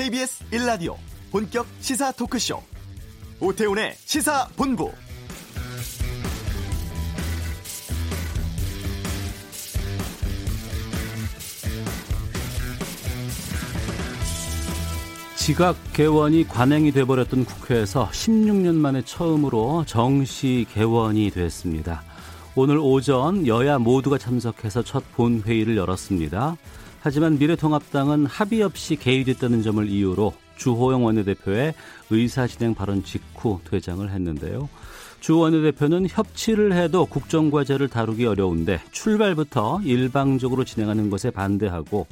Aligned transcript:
KBS 0.00 0.44
1라디오 0.52 0.96
본격 1.30 1.66
시사 1.80 2.10
토크쇼 2.12 2.62
오태훈의 3.38 3.92
시사본부 3.98 4.90
지각 15.36 15.76
개원이 15.92 16.48
관행이 16.48 16.92
돼버렸던 16.92 17.44
국회에서 17.44 18.08
16년 18.08 18.76
만에 18.76 19.02
처음으로 19.02 19.84
정시 19.86 20.64
개원이 20.72 21.30
됐습니다. 21.30 22.02
오늘 22.56 22.78
오전 22.78 23.46
여야 23.46 23.78
모두가 23.78 24.16
참석해서 24.16 24.82
첫 24.82 25.04
본회의를 25.12 25.76
열었습니다. 25.76 26.56
하지만 27.00 27.38
미래통합당은 27.38 28.26
합의 28.26 28.62
없이 28.62 28.96
개의됐다는 28.96 29.62
점을 29.62 29.86
이유로 29.88 30.34
주호영 30.56 31.04
원내대표의 31.04 31.74
의사진행 32.10 32.74
발언 32.74 33.02
직후 33.02 33.60
퇴장을 33.70 34.08
했는데요. 34.08 34.68
주 35.20 35.38
원내대표는 35.38 36.08
협치를 36.08 36.74
해도 36.74 37.06
국정과제를 37.06 37.88
다루기 37.88 38.26
어려운데 38.26 38.80
출발부터 38.90 39.80
일방적으로 39.84 40.64
진행하는 40.64 41.10
것에 41.10 41.30
반대하고 41.30 42.06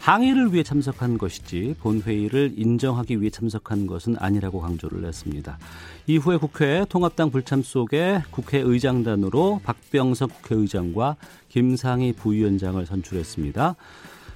항의를 0.00 0.52
위해 0.52 0.62
참석한 0.62 1.18
것이지 1.18 1.76
본회의를 1.80 2.54
인정하기 2.56 3.20
위해 3.20 3.30
참석한 3.30 3.86
것은 3.86 4.16
아니라고 4.18 4.60
강조를 4.60 5.04
했습니다. 5.04 5.58
이후에 6.06 6.36
국회 6.36 6.84
통합당 6.88 7.30
불참 7.30 7.62
속에 7.62 8.22
국회의장단으로 8.30 9.60
박병석 9.64 10.42
국회의장과 10.42 11.16
김상희 11.48 12.12
부위원장을 12.14 12.84
선출했습니다. 12.86 13.76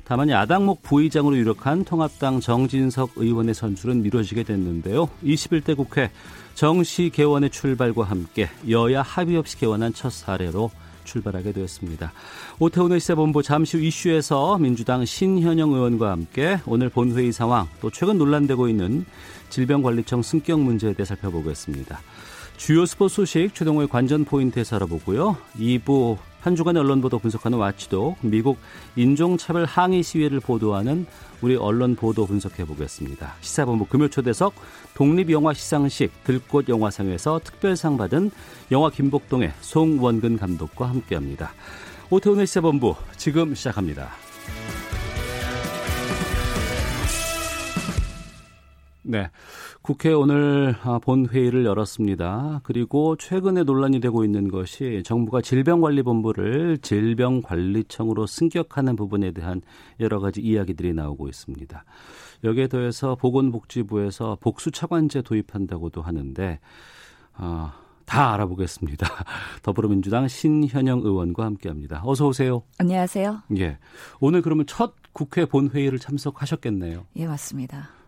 다만 0.05 0.29
야당목 0.29 0.83
부의장으로 0.83 1.37
유력한 1.37 1.85
통합당 1.85 2.41
정진석 2.41 3.13
의원의 3.17 3.55
선출은 3.55 4.03
미뤄지게 4.03 4.43
됐는데요. 4.43 5.09
21대 5.25 5.77
국회 5.77 6.11
정시 6.55 7.11
개원의 7.11 7.51
출발과 7.51 8.05
함께 8.05 8.49
여야 8.69 9.01
합의 9.01 9.37
없이 9.37 9.57
개원한 9.57 9.95
첫 9.95 10.13
사례로 10.13 10.71
출발하게 11.05 11.53
되었습니다. 11.53 12.13
오태훈의 12.59 13.01
시사본부 13.01 13.43
잠시 13.43 13.77
후 13.77 13.83
이슈에서 13.83 14.59
민주당 14.59 15.05
신현영 15.05 15.73
의원과 15.73 16.11
함께 16.11 16.59
오늘 16.67 16.89
본회의 16.89 17.33
상황 17.33 17.69
또 17.81 17.91
최근 17.91 18.19
논란되고 18.19 18.69
있는 18.69 19.05
질병관리청 19.51 20.23
승격 20.23 20.61
문제에 20.61 20.95
대해 20.95 21.05
살펴보겠습니다. 21.05 22.01
주요 22.57 22.87
스포츠 22.87 23.17
소식 23.17 23.55
최동호의 23.55 23.89
관전 23.89 24.25
포인트에서 24.25 24.77
알아보고요. 24.77 25.37
2부 25.59 26.17
한 26.43 26.57
주간의 26.57 26.83
언론 26.83 27.01
보도 27.01 27.21
분석하는 27.21 27.57
와치도 27.57 28.17
미국 28.21 28.59
인종차별 28.97 29.65
항의 29.65 30.03
시위를 30.03 30.41
보도하는 30.41 31.07
우리 31.41 31.55
언론 31.55 31.95
보도 31.95 32.27
분석해 32.27 32.65
보겠습니다. 32.65 33.35
시사본부 33.41 33.87
금요 33.87 34.09
초대석 34.09 34.53
독립영화 34.95 35.55
시상식 35.55 36.25
들꽃 36.25 36.69
영화상에서 36.69 37.41
특별상 37.45 37.97
받은 37.97 38.33
영화 38.73 38.91
김복동의 38.91 39.53
송원근 39.61 40.39
감독과 40.39 40.89
함께합니다. 40.89 41.53
오태훈의 42.11 42.49
시사본부 42.49 42.97
지금 43.17 43.55
시작합니다. 43.55 44.11
네. 49.03 49.31
국회 49.83 50.13
오늘 50.13 50.77
아, 50.85 51.01
본회의를 51.01 51.65
열었습니다. 51.65 52.61
그리고 52.63 53.17
최근에 53.17 53.65
논란이 53.65 53.99
되고 53.99 54.25
있는 54.25 54.47
것이 54.47 55.03
정부가 55.05 55.41
질병관리본부를 55.41 56.79
질병관리청으로 56.79 58.27
승격하는 58.27 58.95
부분에 58.95 59.33
대한 59.33 59.61
여러 59.99 60.21
가지 60.21 60.41
이야기들이 60.41 60.93
나오고 60.95 61.27
있습니다. 61.27 61.85
여기에 62.45 62.69
더해서 62.69 63.17
보건복지부에서 63.17 64.39
복수차관제 64.41 65.23
도입한다고도 65.23 66.01
하는데 66.01 66.61
어, 67.39 67.73
다 68.07 68.35
알아보겠습니다. 68.35 69.09
더불어민주당 69.65 70.29
신현영 70.29 71.01
의원과 71.01 71.45
함께합니다. 71.45 72.03
어서 72.05 72.29
오세요. 72.29 72.63
안녕하세요. 72.79 73.43
예. 73.59 73.79
오늘 74.21 74.43
그러면 74.43 74.65
첫 74.69 74.95
국회 75.13 75.45
본회의를 75.45 75.99
참석하셨겠네요. 75.99 77.05
예, 77.17 77.27
맞습니다. 77.27 78.02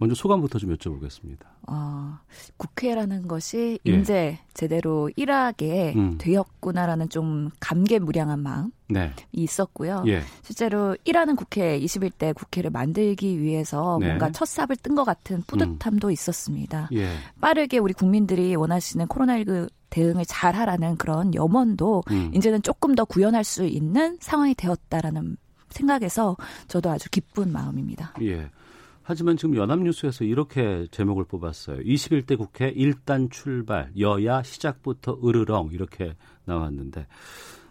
먼저 0.00 0.14
소감부터 0.14 0.58
좀 0.58 0.74
여쭤보겠습니다. 0.74 1.40
어, 1.68 2.18
국회라는 2.56 3.28
것이 3.28 3.78
예. 3.86 3.92
이제 3.92 4.38
제대로 4.54 5.10
일하게 5.14 5.92
음. 5.94 6.16
되었구나라는 6.16 7.10
좀 7.10 7.50
감개무량한 7.60 8.40
마음이 8.40 8.70
네. 8.88 9.12
있었고요. 9.32 10.02
예. 10.06 10.22
실제로 10.42 10.96
일하는 11.04 11.36
국회, 11.36 11.78
21대 11.78 12.34
국회를 12.34 12.70
만들기 12.70 13.42
위해서 13.42 13.98
네. 14.00 14.06
뭔가 14.06 14.32
첫 14.32 14.46
삽을 14.46 14.76
뜬 14.82 14.94
것 14.94 15.04
같은 15.04 15.42
뿌듯함도 15.46 16.08
음. 16.08 16.12
있었습니다. 16.12 16.88
예. 16.94 17.12
빠르게 17.42 17.76
우리 17.76 17.92
국민들이 17.92 18.56
원하시는 18.56 19.06
코로나19 19.06 19.68
대응을 19.90 20.24
잘 20.24 20.54
하라는 20.54 20.96
그런 20.96 21.34
염원도 21.34 22.04
음. 22.10 22.30
이제는 22.34 22.62
조금 22.62 22.94
더 22.94 23.04
구현할 23.04 23.44
수 23.44 23.66
있는 23.66 24.16
상황이 24.20 24.54
되었다라는 24.54 25.36
생각에서 25.68 26.38
저도 26.68 26.90
아주 26.90 27.10
기쁜 27.10 27.52
마음입니다. 27.52 28.14
예. 28.22 28.48
하지만 29.10 29.36
지금 29.36 29.56
연합뉴스에서 29.56 30.22
이렇게 30.22 30.86
제목을 30.92 31.24
뽑았어요. 31.24 31.78
21대 31.78 32.38
국회 32.38 32.68
일단 32.68 33.28
출발, 33.28 33.90
여야 33.98 34.44
시작부터 34.44 35.18
으르렁 35.24 35.70
이렇게 35.72 36.14
나왔는데 36.44 37.08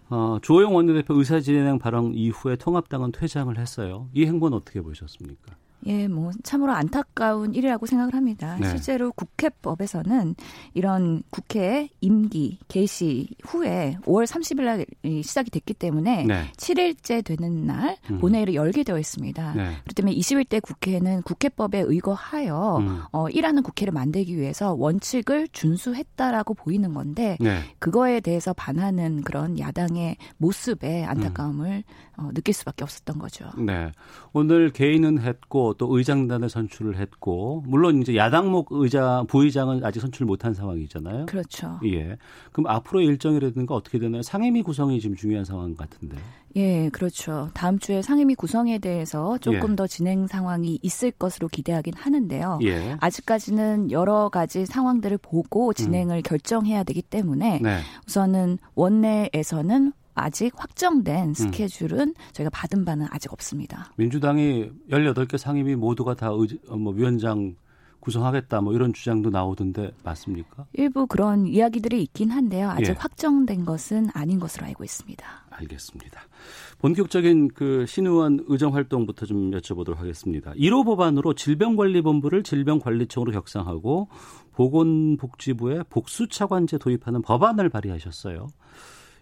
어, 0.10 0.38
조호영 0.42 0.76
원내대표 0.76 1.14
의사진행 1.14 1.80
발언 1.80 2.14
이후에 2.14 2.58
통합당은 2.58 3.14
퇴장을 3.14 3.58
했어요. 3.58 4.10
이 4.14 4.26
행보는 4.26 4.58
어떻게 4.58 4.82
보셨습니까? 4.82 5.56
예, 5.86 6.08
뭐 6.08 6.32
참으로 6.44 6.74
안타까운 6.74 7.54
일이라고 7.54 7.86
생각을 7.86 8.14
합니다. 8.14 8.58
네. 8.60 8.70
실제로 8.70 9.12
국회법에서는 9.14 10.36
이런 10.74 11.24
국회 11.30 11.90
임기 12.02 12.60
개시 12.68 13.30
후에 13.44 13.98
5월 14.04 14.26
30일 14.26 14.62
날 14.64 14.86
시작이 15.24 15.50
됐기 15.52 15.74
때문에 15.74 16.26
네. 16.26 16.52
7일째 16.58 17.24
되는 17.24 17.66
날 17.66 17.98
음. 18.12 18.20
본회의를 18.20 18.54
열게 18.56 18.84
되어 18.84 19.00
있습니다. 19.00 19.54
네. 19.54 19.64
그렇기 19.84 19.96
때문에 19.96 20.16
21대 20.16 20.62
국회는 20.62 21.22
국회법에 21.24 21.80
의거하여 21.80 22.78
음. 22.80 23.02
어, 23.12 23.30
일하는 23.30 23.64
국회를 23.64 23.94
만들기 23.94 24.38
위해서 24.38 24.74
원칙을 24.74 25.48
준수했다라고 25.52 26.54
보이는 26.56 26.94
건데 26.94 27.38
네. 27.40 27.62
그거에 27.80 28.20
대해서 28.20 28.54
반하는 28.54 29.22
그런 29.22 29.58
야당의 29.58 30.18
모습에 30.38 31.06
안타까움을 31.06 31.68
음. 31.70 31.84
어, 32.20 32.30
느낄 32.34 32.54
수밖에 32.54 32.84
없었던 32.84 33.18
거죠. 33.18 33.50
네. 33.58 33.92
오늘 34.34 34.72
개인은 34.72 35.20
했고 35.20 35.74
또 35.76 35.96
의장단을 35.96 36.50
선출을 36.50 36.98
했고 36.98 37.64
물론 37.66 38.02
이제 38.02 38.16
야당목 38.16 38.68
의장 38.72 39.26
부의장은 39.28 39.86
아직 39.86 40.02
선출 40.02 40.26
못한 40.26 40.54
상황이잖아요. 40.54 41.28
그렇죠. 41.28 41.80
예. 41.86 42.18
그럼 42.52 42.68
앞으로의 42.68 43.08
일정이라든가 43.08 43.74
어떻게 43.74 44.00
되나요? 44.00 44.22
상임위 44.22 44.64
구성이 44.64 45.00
지금 45.00 45.16
중요한 45.16 45.46
상황 45.46 45.76
같은데. 45.76 46.18
예, 46.56 46.90
그렇죠. 46.90 47.50
다음 47.54 47.80
주에 47.80 48.02
상임위 48.02 48.36
구성에 48.36 48.80
대해서 48.80 49.38
조금 49.38 49.72
예. 49.72 49.76
더 49.76 49.88
진행 49.88 50.28
상황이 50.28 50.80
있을 50.82 51.12
것으로 51.12 51.48
기대하긴 51.48 51.94
하는데요. 51.96 52.60
예. 52.64 52.98
아직까지는 53.00 53.92
여러 53.92 54.30
가지 54.30 54.66
상황들을 54.66 55.20
보고 55.20 55.74
진행을 55.74 56.18
음. 56.18 56.22
결정해야 56.24 56.84
되기 56.84 57.02
때문에 57.02 57.60
네. 57.62 57.80
우선은 58.08 58.58
원내에서는 58.76 59.94
아직 60.24 60.52
확정된 60.56 61.30
음. 61.30 61.34
스케줄은 61.34 62.00
음. 62.00 62.14
저희가 62.34 62.50
받은 62.52 62.86
바는 62.86 63.08
아직 63.12 63.32
없습니다. 63.34 63.92
민주당이 63.98 64.72
18개 64.90 65.38
상임위 65.38 65.76
모두가 65.76 66.16
다 66.16 66.30
의, 66.32 66.60
어, 66.68 66.78
뭐 66.78 66.94
위원장 66.94 67.56
구성하겠다 68.00 68.62
뭐 68.62 68.74
이런 68.74 68.94
주장도 68.94 69.30
나오던데 69.30 69.92
맞습니까? 70.04 70.66
일부 70.74 71.06
그런 71.06 71.46
이야기들이 71.46 72.02
있긴 72.04 72.32
한데요. 72.32 72.70
아직 72.70 72.90
예. 72.90 72.96
확정된 72.98 73.66
것은 73.66 74.10
아닌 74.14 74.40
것으로 74.40 74.66
알고 74.66 74.84
있습니다. 74.84 75.26
알겠습니다. 75.50 76.22
본격적인 76.80 77.50
그 77.50 77.86
신의원 77.86 78.46
의정 78.48 78.74
활동부터 78.74 79.26
좀 79.26 79.52
여쭤보도록 79.52 79.98
하겠습니다. 79.98 80.54
1호 80.54 80.86
법안으로 80.86 81.34
질병관리본부를 81.34 82.44
질병관리청으로 82.44 83.34
격상하고 83.34 84.08
보건복지부에 84.54 85.84
복수차관제 85.90 86.78
도입하는 86.78 87.22
법안을 87.22 87.70
발의하셨어요. 87.70 88.48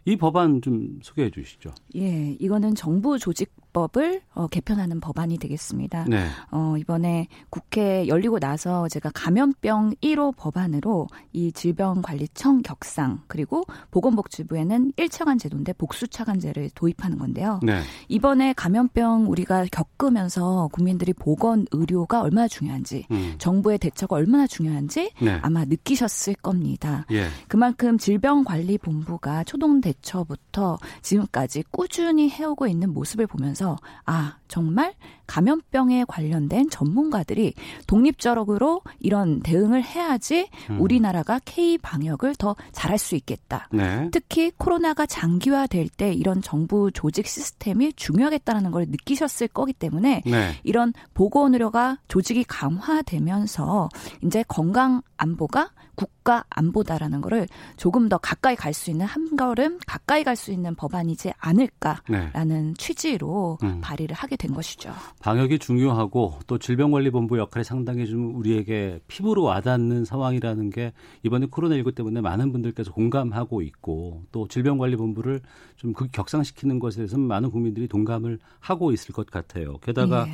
이 0.07 0.15
법안 0.15 0.62
좀 0.62 1.00
소개해 1.01 1.30
주시죠. 1.30 1.69
예, 1.98 2.31
이거는 2.39 2.75
정부 2.75 3.19
조직 3.19 3.51
법을 3.78 4.22
어, 4.34 4.48
개편하는 4.48 5.00
법안이 5.00 5.38
되겠습니다. 5.38 6.06
네. 6.08 6.26
어, 6.52 6.76
이번에 6.80 7.28
국회 7.50 8.08
열리고 8.08 8.40
나서 8.40 8.88
제가 8.88 9.12
감염병 9.14 9.96
1호 10.02 10.36
법안으로 10.36 11.08
이 11.34 11.52
질병관리청 11.52 12.64
격상 12.64 13.24
그리고 13.28 13.66
보건복지부에는 13.92 14.94
1차관 14.94 15.40
제도인데 15.40 15.74
복수차관제를 15.74 16.72
도입하는 16.74 17.20
건데요. 17.20 17.60
네. 17.62 17.82
이번에 18.08 18.54
감염병 18.54 19.30
우리가 19.30 19.66
겪으면서 19.72 20.70
국민들이 20.72 21.14
보건 21.14 21.68
의료가 21.72 22.22
얼마나 22.22 22.48
중요한지 22.48 23.06
음. 23.12 23.36
정부의 23.38 23.78
대처가 23.78 24.16
얼마나 24.16 24.48
중요한지 24.48 25.12
네. 25.22 25.38
아마 25.42 25.66
느끼셨을 25.66 26.34
겁니다. 26.36 27.06
예. 27.12 27.28
그만큼 27.48 27.98
질병관리본부가 27.98 29.44
초동 29.44 29.82
대 29.82 29.88
대처부터 29.88 30.78
지금까지 31.02 31.64
꾸준히 31.72 32.30
해오고 32.30 32.68
있는 32.68 32.94
모습을 32.94 33.28
보면서 33.28 33.67
아 34.06 34.38
정말 34.48 34.94
감염병에 35.28 36.06
관련된 36.08 36.70
전문가들이 36.70 37.54
독립적으로 37.86 38.82
이런 39.00 39.42
대응을 39.42 39.84
해야지 39.84 40.50
음. 40.70 40.80
우리나라가 40.80 41.40
K 41.44 41.78
방역을 41.78 42.36
더 42.36 42.56
잘할 42.72 42.98
수 42.98 43.16
있겠다. 43.16 43.68
네. 43.72 44.10
특히 44.12 44.52
코로나가 44.58 45.06
장기화될 45.06 45.90
때 45.90 46.14
이런 46.14 46.42
정부 46.42 46.92
조직 46.92 47.28
시스템이 47.28 47.94
중요하겠다는 47.94 48.72
걸 48.72 48.86
느끼셨을 48.88 49.50
거기 49.50 49.74
때문에 49.74 50.24
네. 50.26 50.56
이런 50.64 50.94
보건 51.14 51.54
의료가 51.54 52.00
조직이 52.08 52.44
강화되면서 52.44 53.90
이제 54.24 54.44
건강 54.48 55.02
안보가 55.18 55.72
국가 55.96 56.44
안보다라는 56.50 57.22
거를 57.22 57.48
조금 57.76 58.08
더 58.08 58.18
가까이 58.20 58.56
갈 58.56 58.72
수 58.72 58.92
있는 58.92 59.08
한 59.08 59.36
걸음 59.36 59.80
가까이 59.88 60.24
갈 60.24 60.36
수 60.36 60.52
있는 60.52 60.76
법안이지 60.76 61.34
않을까라는 61.40 62.68
네. 62.68 62.74
취지로 62.78 63.58
음. 63.64 63.82
발의를 63.82 64.16
하게 64.16 64.37
된 64.38 64.54
것이죠. 64.54 64.92
방역이 65.22 65.60
중요하고 65.60 66.39
또 66.48 66.57
질병관리본부 66.57 67.38
역할이 67.38 67.63
상당히 67.63 68.06
좀 68.07 68.36
우리에게 68.36 69.00
피부로 69.07 69.44
와닿는 69.44 70.06
상황이라는 70.06 70.69
게 70.69 70.94
이번에 71.24 71.48
코로나19 71.48 71.95
때문에 71.95 72.22
많은 72.22 72.51
분들께서 72.51 72.92
공감하고 72.92 73.62
있고 73.62 74.24
또 74.31 74.48
질병관리본부를 74.48 75.42
좀 75.75 75.94
격상시키는 75.94 76.80
것에 76.80 76.98
대해서 76.98 77.18
많은 77.18 77.51
국민들이 77.51 77.88
동감을 77.88 78.39
하고 78.60 78.92
있을 78.92 79.13
것 79.13 79.28
같아요. 79.28 79.78
게다가 79.80 80.28
예. 80.28 80.34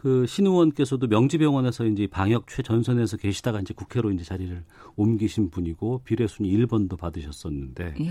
그 0.00 0.26
신 0.26 0.46
의원께서도 0.46 1.08
명지병원에서 1.08 1.86
이제 1.86 2.06
방역 2.06 2.46
최전선에서 2.46 3.16
계시다가 3.16 3.60
이제 3.60 3.74
국회로 3.74 4.12
이제 4.12 4.22
자리를 4.22 4.64
옮기신 4.96 5.50
분이고 5.50 6.02
비례순위 6.04 6.56
1번도 6.56 6.96
받으셨었는데 6.96 7.94
예. 8.00 8.10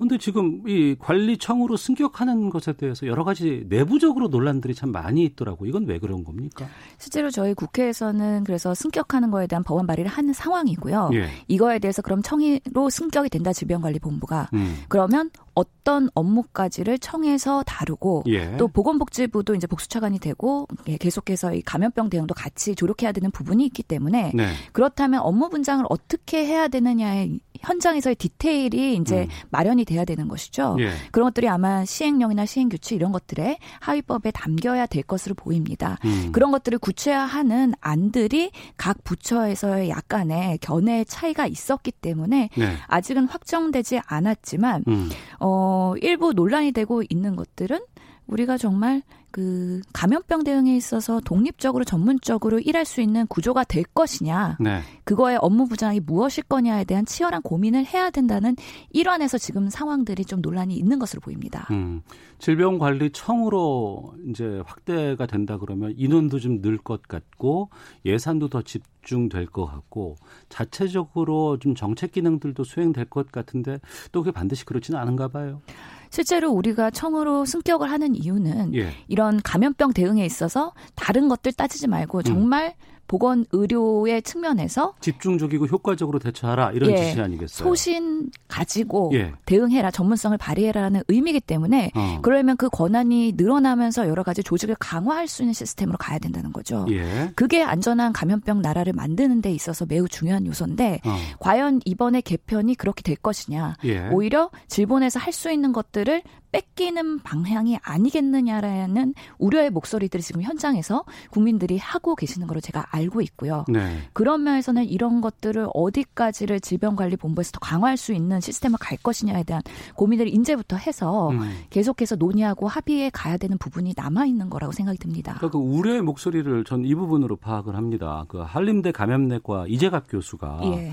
근데 0.00 0.16
지금 0.16 0.62
이 0.66 0.96
관리청으로 0.98 1.76
승격하는 1.76 2.48
것에 2.48 2.72
대해서 2.72 3.06
여러 3.06 3.22
가지 3.22 3.66
내부적으로 3.68 4.28
논란들이 4.28 4.74
참 4.74 4.92
많이 4.92 5.24
있더라고. 5.24 5.66
이건 5.66 5.84
왜 5.84 5.98
그런 5.98 6.24
겁니까? 6.24 6.66
실제로 6.96 7.30
저희 7.30 7.52
국회에서는 7.52 8.44
그래서 8.44 8.74
승격하는 8.74 9.30
거에 9.30 9.46
대한 9.46 9.62
법안 9.62 9.86
발의를 9.86 10.10
하는 10.10 10.32
상황이고요. 10.32 11.10
예. 11.12 11.28
이거에 11.48 11.78
대해서 11.78 12.00
그럼 12.00 12.22
청의로 12.22 12.88
승격이 12.88 13.28
된다 13.28 13.52
질병관리본부가 13.52 14.48
음. 14.54 14.76
그러면 14.88 15.28
어떤 15.54 16.08
업무까지를 16.14 16.98
청에서 16.98 17.62
다루고 17.64 18.24
예. 18.28 18.56
또 18.56 18.68
보건복지부도 18.68 19.54
이제 19.54 19.66
복수차관이 19.66 20.18
되고 20.18 20.66
예, 20.88 20.96
계속해서 20.96 21.54
이 21.54 21.60
감염병 21.60 22.08
대응도 22.08 22.34
같이 22.34 22.74
조력해야 22.74 23.12
되는 23.12 23.30
부분이 23.30 23.66
있기 23.66 23.82
때문에 23.82 24.32
네. 24.34 24.52
그렇다면 24.72 25.20
업무 25.20 25.50
분장을 25.50 25.84
어떻게 25.90 26.46
해야 26.46 26.68
되느냐에 26.68 27.38
현장에서의 27.60 28.14
디테일이 28.16 28.96
이제 28.96 29.24
음. 29.24 29.28
마련이 29.50 29.84
돼야 29.90 30.04
되는 30.04 30.28
것이죠. 30.28 30.76
예. 30.78 30.92
그런 31.10 31.26
것들이 31.26 31.48
아마 31.48 31.84
시행령이나 31.84 32.46
시행규칙 32.46 32.94
이런 32.94 33.10
것들에 33.10 33.58
하위법에 33.80 34.30
담겨야 34.30 34.86
될 34.86 35.02
것으로 35.02 35.34
보입니다. 35.34 35.98
음. 36.04 36.30
그런 36.30 36.52
것들을 36.52 36.78
구체화하는 36.78 37.74
안들이 37.80 38.52
각 38.76 39.02
부처에서의 39.02 39.90
약간의 39.90 40.58
견해 40.58 41.02
차이가 41.04 41.48
있었기 41.48 41.90
때문에 41.90 42.50
네. 42.56 42.76
아직은 42.86 43.26
확정되지 43.26 44.00
않았지만 44.06 44.84
음. 44.86 45.10
어, 45.40 45.94
일부 46.00 46.32
논란이 46.32 46.70
되고 46.70 47.02
있는 47.08 47.34
것들은 47.34 47.80
우리가 48.28 48.58
정말 48.58 49.02
그 49.30 49.80
감염병 49.92 50.44
대응에 50.44 50.76
있어서 50.76 51.20
독립적으로 51.24 51.84
전문적으로 51.84 52.58
일할 52.58 52.84
수 52.84 53.00
있는 53.00 53.26
구조가 53.26 53.64
될 53.64 53.84
것이냐, 53.84 54.58
네. 54.60 54.80
그거의 55.04 55.38
업무 55.40 55.66
부장이 55.66 56.00
무엇일 56.00 56.44
거냐에 56.44 56.84
대한 56.84 57.04
치열한 57.06 57.42
고민을 57.42 57.86
해야 57.86 58.10
된다는 58.10 58.56
일환에서 58.90 59.38
지금 59.38 59.68
상황들이 59.68 60.24
좀 60.24 60.40
논란이 60.40 60.74
있는 60.74 60.98
것으로 60.98 61.20
보입니다. 61.20 61.66
음, 61.70 62.02
질병관리청으로 62.38 64.14
이제 64.28 64.62
확대가 64.66 65.26
된다 65.26 65.58
그러면 65.58 65.94
인원도 65.96 66.38
좀 66.38 66.60
늘 66.60 66.78
것 66.78 67.02
같고 67.02 67.70
예산도 68.04 68.48
더 68.48 68.62
집중될 68.62 69.46
것 69.46 69.66
같고 69.66 70.16
자체적으로 70.48 71.58
좀 71.58 71.74
정책 71.74 72.12
기능들도 72.12 72.64
수행될 72.64 73.06
것 73.06 73.30
같은데 73.32 73.80
또 74.12 74.20
그게 74.22 74.30
반드시 74.32 74.64
그렇지는 74.64 74.98
않은가 75.00 75.28
봐요. 75.28 75.62
실제로 76.10 76.50
우리가 76.50 76.90
청으로 76.90 77.44
승격을 77.44 77.90
하는 77.90 78.14
이유는 78.14 78.74
예. 78.74 78.90
이런 79.08 79.40
감염병 79.42 79.92
대응에 79.92 80.24
있어서 80.26 80.72
다른 80.94 81.28
것들 81.28 81.52
따지지 81.52 81.88
말고 81.88 82.18
음. 82.18 82.22
정말 82.22 82.66
음. 82.66 82.99
보건 83.10 83.44
의료의 83.50 84.22
측면에서 84.22 84.94
집중적이고 85.00 85.66
효과적으로 85.66 86.20
대처하라 86.20 86.70
이런 86.70 86.92
예, 86.92 86.96
지시 86.96 87.20
아니겠어요? 87.20 87.68
소신 87.68 88.30
가지고 88.46 89.10
예. 89.14 89.32
대응해라 89.46 89.90
전문성을 89.90 90.38
발휘해라는 90.38 91.02
의미이기 91.08 91.40
때문에 91.40 91.90
어. 91.96 92.20
그러면 92.22 92.56
그 92.56 92.68
권한이 92.68 93.32
늘어나면서 93.36 94.08
여러 94.08 94.22
가지 94.22 94.44
조직을 94.44 94.76
강화할 94.78 95.26
수 95.26 95.42
있는 95.42 95.54
시스템으로 95.54 95.98
가야 95.98 96.20
된다는 96.20 96.52
거죠. 96.52 96.86
예. 96.90 97.32
그게 97.34 97.64
안전한 97.64 98.12
감염병 98.12 98.62
나라를 98.62 98.92
만드는 98.92 99.42
데 99.42 99.50
있어서 99.50 99.86
매우 99.86 100.06
중요한 100.06 100.46
요소인데 100.46 101.00
어. 101.04 101.16
과연 101.40 101.80
이번에 101.84 102.20
개편이 102.20 102.76
그렇게 102.76 103.02
될 103.02 103.16
것이냐 103.16 103.74
예. 103.86 104.06
오히려 104.12 104.50
질본에서 104.68 105.18
할 105.18 105.30
수 105.32 105.50
있는 105.50 105.72
것들을 105.72 106.22
뺏기는 106.52 107.20
방향이 107.20 107.78
아니겠느냐라는 107.82 109.14
우려의 109.38 109.70
목소리들이 109.70 110.22
지금 110.22 110.42
현장에서 110.42 111.04
국민들이 111.30 111.78
하고 111.78 112.16
계시는 112.16 112.46
걸로 112.46 112.60
제가 112.60 112.86
알고 112.90 113.20
있고요. 113.22 113.64
네. 113.68 113.98
그런 114.12 114.42
면에서는 114.42 114.84
이런 114.84 115.20
것들을 115.20 115.68
어디까지를 115.72 116.60
질병관리본부에서 116.60 117.52
더 117.52 117.60
강화할 117.60 117.96
수 117.96 118.12
있는 118.12 118.40
시스템을 118.40 118.78
갈 118.80 118.98
것이냐에 118.98 119.44
대한 119.44 119.62
고민을 119.94 120.26
이제부터 120.28 120.76
해서 120.76 121.30
음. 121.30 121.50
계속해서 121.70 122.16
논의하고 122.16 122.66
합의에 122.66 123.10
가야 123.10 123.36
되는 123.36 123.56
부분이 123.58 123.94
남아 123.96 124.26
있는 124.26 124.50
거라고 124.50 124.72
생각이 124.72 124.98
듭니다. 124.98 125.36
그러니까 125.38 125.56
그 125.56 125.64
우려의 125.64 126.02
목소리를 126.02 126.64
전 126.64 126.80
이 126.80 126.94
부분으로 126.94 127.36
파악을 127.36 127.76
합니다. 127.76 128.24
그 128.26 128.38
한림대 128.38 128.90
감염내과 128.92 129.66
이재갑 129.68 130.06
교수가 130.08 130.60
예. 130.64 130.92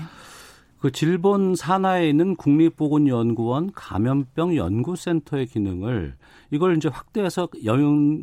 그 0.78 0.92
질본 0.92 1.56
산하에 1.56 2.08
있는 2.08 2.36
국립보건연구원 2.36 3.72
감염병 3.74 4.56
연구센터의 4.56 5.46
기능을 5.46 6.14
이걸 6.50 6.76
이제 6.76 6.88
확대해서 6.88 7.48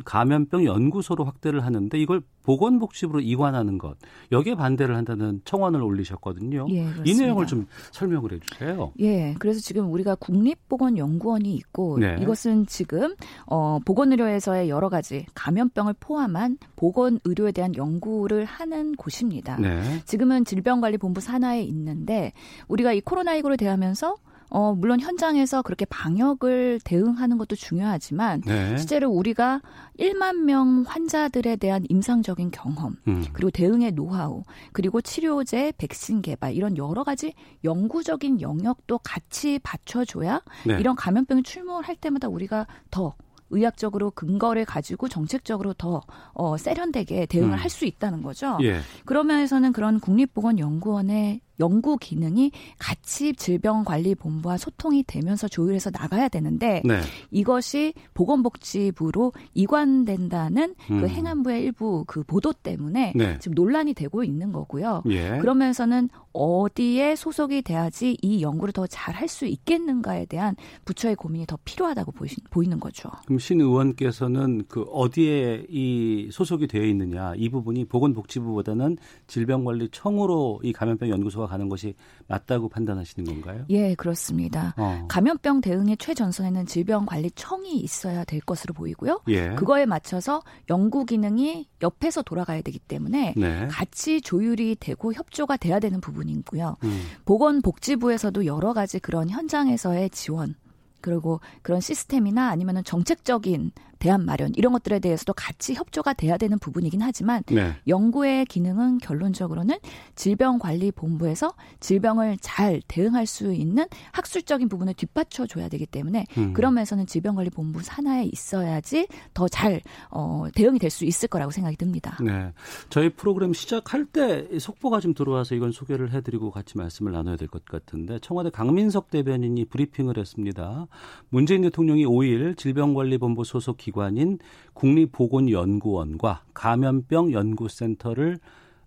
감염병 0.04 0.64
연구소로 0.64 1.24
확대를 1.24 1.64
하는데 1.64 1.98
이걸 1.98 2.22
보건복지부로 2.42 3.20
이관하는 3.20 3.78
것 3.78 3.96
여기에 4.30 4.54
반대를 4.54 4.96
한다는 4.96 5.40
청원을 5.44 5.82
올리셨거든요. 5.82 6.66
예, 6.70 6.86
이 7.04 7.14
내용을 7.14 7.46
좀 7.46 7.66
설명을 7.90 8.32
해주세요. 8.32 8.92
예, 9.00 9.34
그래서 9.38 9.60
지금 9.60 9.92
우리가 9.92 10.14
국립보건연구원이 10.16 11.52
있고 11.54 11.98
네. 11.98 12.16
이것은 12.20 12.66
지금 12.66 13.14
어, 13.46 13.80
보건의료에서의 13.84 14.68
여러 14.68 14.88
가지 14.88 15.26
감염병을 15.34 15.94
포함한 15.98 16.58
보건의료에 16.76 17.52
대한 17.52 17.74
연구를 17.74 18.44
하는 18.44 18.94
곳입니다. 18.94 19.58
네. 19.60 20.02
지금은 20.04 20.44
질병관리본부 20.44 21.20
산하에 21.20 21.62
있는데 21.62 22.32
우리가 22.68 22.92
이 22.92 23.00
코로나19를 23.00 23.58
대하면서 23.58 24.16
어, 24.48 24.74
물론 24.74 25.00
현장에서 25.00 25.62
그렇게 25.62 25.84
방역을 25.86 26.80
대응하는 26.84 27.38
것도 27.38 27.56
중요하지만 27.56 28.42
네. 28.42 28.76
실제로 28.76 29.10
우리가 29.10 29.60
1만 29.98 30.42
명 30.42 30.84
환자들에 30.86 31.56
대한 31.56 31.84
임상적인 31.88 32.50
경험, 32.50 32.96
음. 33.08 33.24
그리고 33.32 33.50
대응의 33.50 33.92
노하우, 33.92 34.44
그리고 34.72 35.00
치료제, 35.00 35.72
백신 35.78 36.22
개발 36.22 36.54
이런 36.54 36.76
여러 36.76 37.02
가지 37.04 37.34
연구적인 37.64 38.40
영역도 38.40 38.98
같이 38.98 39.58
받쳐줘야 39.62 40.42
네. 40.66 40.78
이런 40.78 40.96
감염병이 40.96 41.42
출몰할 41.42 41.96
때마다 41.96 42.28
우리가 42.28 42.66
더 42.90 43.14
의학적으로 43.50 44.10
근거를 44.10 44.64
가지고 44.64 45.08
정책적으로 45.08 45.72
더 45.72 46.02
어, 46.32 46.56
세련되게 46.56 47.26
대응을 47.26 47.56
음. 47.56 47.58
할수 47.58 47.84
있다는 47.84 48.22
거죠. 48.22 48.58
예. 48.62 48.80
그런 49.04 49.28
면에서는 49.28 49.72
그런 49.72 50.00
국립보건연구원의 50.00 51.40
연구 51.60 51.96
기능이 51.96 52.52
같이 52.78 53.32
질병관리본부와 53.34 54.56
소통이 54.56 55.04
되면서 55.04 55.48
조율해서 55.48 55.90
나가야 55.90 56.28
되는데 56.28 56.82
네. 56.84 57.00
이것이 57.30 57.94
보건복지부로 58.14 59.32
이관된다는 59.54 60.74
그 60.86 60.92
음. 60.94 61.00
그 61.00 61.08
행안부의 61.08 61.62
일부 61.62 62.04
그 62.06 62.22
보도 62.22 62.52
때문에 62.52 63.12
네. 63.14 63.38
지금 63.38 63.54
논란이 63.54 63.94
되고 63.94 64.24
있는 64.24 64.52
거고요. 64.52 65.02
예. 65.06 65.38
그러면서는 65.38 66.08
어디에 66.32 67.16
소속이 67.16 67.62
돼야지 67.62 68.16
이 68.20 68.42
연구를 68.42 68.72
더 68.72 68.86
잘 68.86 69.14
할 69.14 69.28
수 69.28 69.46
있겠는가에 69.46 70.26
대한 70.26 70.56
부처의 70.84 71.16
고민이 71.16 71.46
더 71.46 71.58
필요하다고 71.64 72.12
보이시, 72.12 72.36
보이는 72.50 72.78
거죠. 72.78 73.08
그럼 73.24 73.38
신 73.38 73.60
의원께서는 73.60 74.64
그 74.68 74.82
어디에 74.82 75.66
이 75.68 76.28
소속이 76.30 76.66
되어 76.66 76.84
있느냐 76.84 77.32
이 77.36 77.48
부분이 77.48 77.86
보건복지부보다는 77.86 78.98
질병관리청으로 79.26 80.60
이 80.62 80.72
감염병 80.72 81.08
연구소가 81.08 81.45
가는 81.46 81.68
것이 81.68 81.94
맞다고 82.28 82.68
판단하시는 82.68 83.24
건가요? 83.24 83.64
예, 83.70 83.94
그렇습니다. 83.94 84.74
어. 84.76 85.04
감염병 85.08 85.60
대응의 85.60 85.96
최전선에는 85.98 86.66
질병관리청이 86.66 87.78
있어야 87.78 88.24
될 88.24 88.40
것으로 88.40 88.74
보이고요. 88.74 89.22
예. 89.28 89.54
그거에 89.54 89.86
맞춰서 89.86 90.42
연구 90.70 91.04
기능이 91.04 91.68
옆에서 91.82 92.22
돌아가야 92.22 92.62
되기 92.62 92.78
때문에 92.78 93.34
네. 93.36 93.68
같이 93.68 94.20
조율이 94.20 94.76
되고 94.78 95.12
협조가 95.12 95.56
돼야 95.56 95.80
되는 95.80 96.00
부분이고요. 96.00 96.76
음. 96.82 97.02
보건복지부에서도 97.24 98.46
여러 98.46 98.72
가지 98.72 98.98
그런 98.98 99.28
현장에서의 99.28 100.10
지원 100.10 100.54
그리고 101.00 101.40
그런 101.62 101.80
시스템이나 101.80 102.48
아니면은 102.48 102.82
정책적인 102.82 103.70
대안 104.06 104.24
마련 104.24 104.52
이런 104.54 104.72
것들에 104.72 105.00
대해서도 105.00 105.32
같이 105.32 105.74
협조가 105.74 106.12
돼야 106.12 106.36
되는 106.38 106.58
부분이긴 106.60 107.02
하지만 107.02 107.42
네. 107.48 107.72
연구의 107.88 108.44
기능은 108.46 108.98
결론적으로는 108.98 109.76
질병관리본부에서 110.14 111.52
질병을 111.80 112.36
잘 112.40 112.80
대응할 112.86 113.26
수 113.26 113.52
있는 113.52 113.84
학술적인 114.12 114.68
부분을 114.68 114.94
뒷받쳐 114.94 115.46
줘야 115.46 115.68
되기 115.68 115.86
때문에 115.86 116.26
음. 116.38 116.52
그런 116.52 116.74
면에서는 116.74 117.06
질병관리본부 117.06 117.82
산하에 117.82 118.24
있어야지 118.32 119.08
더잘 119.34 119.80
어, 120.10 120.46
대응이 120.54 120.78
될 120.78 120.86
수 120.86 121.04
있을 121.04 121.28
거라고 121.28 121.50
생각이 121.50 121.76
듭니다. 121.76 122.16
네, 122.22 122.52
저희 122.90 123.08
프로그램 123.10 123.52
시작할 123.52 124.04
때 124.06 124.46
속보가 124.56 125.00
좀 125.00 125.14
들어와서 125.14 125.56
이건 125.56 125.72
소개를 125.72 126.12
해드리고 126.12 126.52
같이 126.52 126.78
말씀을 126.78 127.10
나눠야 127.12 127.36
될 127.36 127.48
것 127.48 127.64
같은데 127.64 128.18
청와대 128.20 128.50
강민석 128.50 129.10
대변인이 129.10 129.64
브리핑을 129.64 130.16
했습니다. 130.16 130.86
문재인 131.28 131.62
대통령이 131.62 132.06
5일 132.06 132.56
질병관리본부 132.56 133.42
소속 133.44 133.76
기관 133.76 133.95
인 134.16 134.38
국립보건연구원과 134.74 136.42
감염병 136.54 137.32
연구센터를 137.32 138.38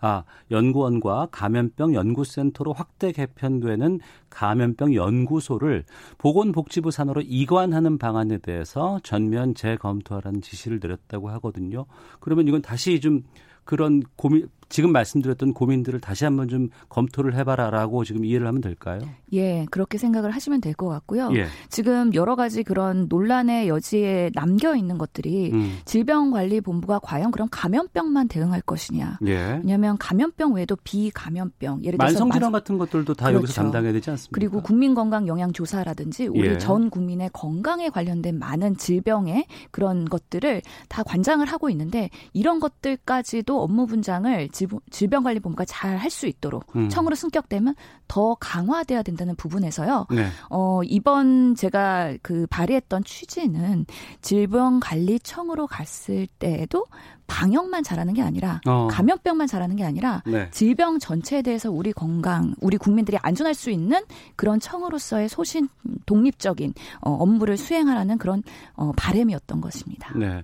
아, 0.01 0.23
연구원과 0.49 1.27
감염병 1.31 1.93
연구센터로 1.93 2.71
확대 2.71 3.11
개편되는 3.11 3.99
감염병 4.29 4.95
연구소를 4.95 5.83
보건복지부 6.17 6.89
산으로 6.91 7.21
이관하는 7.21 7.97
방안에 7.97 8.37
대해서 8.37 8.99
전면 9.03 9.55
재검토하라는 9.55 10.41
지시를 10.41 10.79
내렸다고 10.81 11.29
하거든요. 11.31 11.85
그러면 12.21 12.47
이건 12.47 12.61
다시 12.61 13.01
좀 13.01 13.23
그런 13.65 14.01
고민 14.15 14.47
지금 14.69 14.91
말씀드렸던 14.91 15.53
고민들을 15.53 15.99
다시 15.99 16.25
한번 16.25 16.47
좀 16.47 16.69
검토를 16.89 17.35
해봐라라고 17.35 18.03
지금 18.03 18.23
이해를 18.23 18.47
하면 18.47 18.61
될까요? 18.61 19.01
예, 19.33 19.65
그렇게 19.71 19.97
생각을 19.97 20.31
하시면 20.31 20.61
될 20.61 20.73
것 20.79 20.87
같고요. 20.87 21.29
예. 21.35 21.47
지금 21.69 22.13
여러 22.13 22.35
가지 22.37 22.63
그런 22.63 23.07
논란의 23.09 23.67
여지에 23.67 24.31
남겨 24.33 24.75
있는 24.75 24.97
것들이 24.97 25.51
음. 25.51 25.77
질병관리본부가 25.83 26.99
과연 26.99 27.31
그럼 27.31 27.47
감염병만 27.51 28.27
대응할 28.27 28.61
것이냐? 28.61 29.17
예. 29.25 29.59
왜냐하면 29.61 29.97
감염병 29.97 30.53
외에도 30.53 30.77
비감염병, 30.83 31.83
예를 31.83 31.97
들어서 31.97 32.13
만성질환 32.13 32.51
같은 32.51 32.77
것들도 32.77 33.13
다 33.15 33.25
그렇죠. 33.25 33.37
여기서 33.43 33.61
담당해야 33.61 33.91
되지 33.93 34.09
않습니까? 34.11 34.29
그리고 34.33 34.61
국민건강영양조사라든지 34.61 36.27
우리 36.27 36.49
예. 36.49 36.57
전 36.57 36.89
국민의 36.89 37.29
건강에 37.33 37.89
관련된 37.89 38.37
많은 38.39 38.77
질병의 38.77 39.45
그런 39.71 40.05
것들을 40.05 40.61
다 40.87 41.03
관장을 41.03 41.45
하고 41.47 41.69
있는데 41.69 42.09
이런 42.33 42.59
것들까지도 42.59 43.61
업무 43.61 43.85
분장을 43.85 44.47
질병관리본부가 44.89 45.65
잘 45.65 45.97
할 45.97 46.09
수 46.09 46.27
있도록 46.27 46.65
음. 46.75 46.89
청으로 46.89 47.15
승격되면 47.15 47.75
더 48.07 48.35
강화돼야 48.39 49.03
된다는 49.03 49.35
부분에서요. 49.35 50.07
네. 50.11 50.27
어, 50.49 50.81
이번 50.83 51.55
제가 51.55 52.15
그 52.21 52.47
발의했던 52.49 53.03
취지는 53.03 53.85
질병관리청으로 54.21 55.67
갔을 55.67 56.27
때에도 56.39 56.85
방역만 57.27 57.83
잘하는 57.83 58.13
게 58.15 58.23
아니라 58.23 58.59
어. 58.65 58.87
감염병만 58.89 59.47
잘하는 59.47 59.75
게 59.75 59.83
아니라 59.83 60.23
네. 60.25 60.49
질병 60.51 60.97
전체에 60.99 61.43
대해서 61.43 61.69
우리 61.69 61.93
건강, 61.93 62.55
우리 62.59 62.77
국민들이 62.77 63.17
안전할 63.21 63.53
수 63.53 63.69
있는 63.69 64.01
그런 64.35 64.59
청으로서의 64.59 65.29
소신 65.29 65.69
독립적인 66.07 66.73
어, 67.01 67.11
업무를 67.11 67.55
수행하라는 67.55 68.17
그런 68.17 68.41
어, 68.73 68.91
바램이었던 68.95 69.61
것입니다. 69.61 70.11
네. 70.17 70.43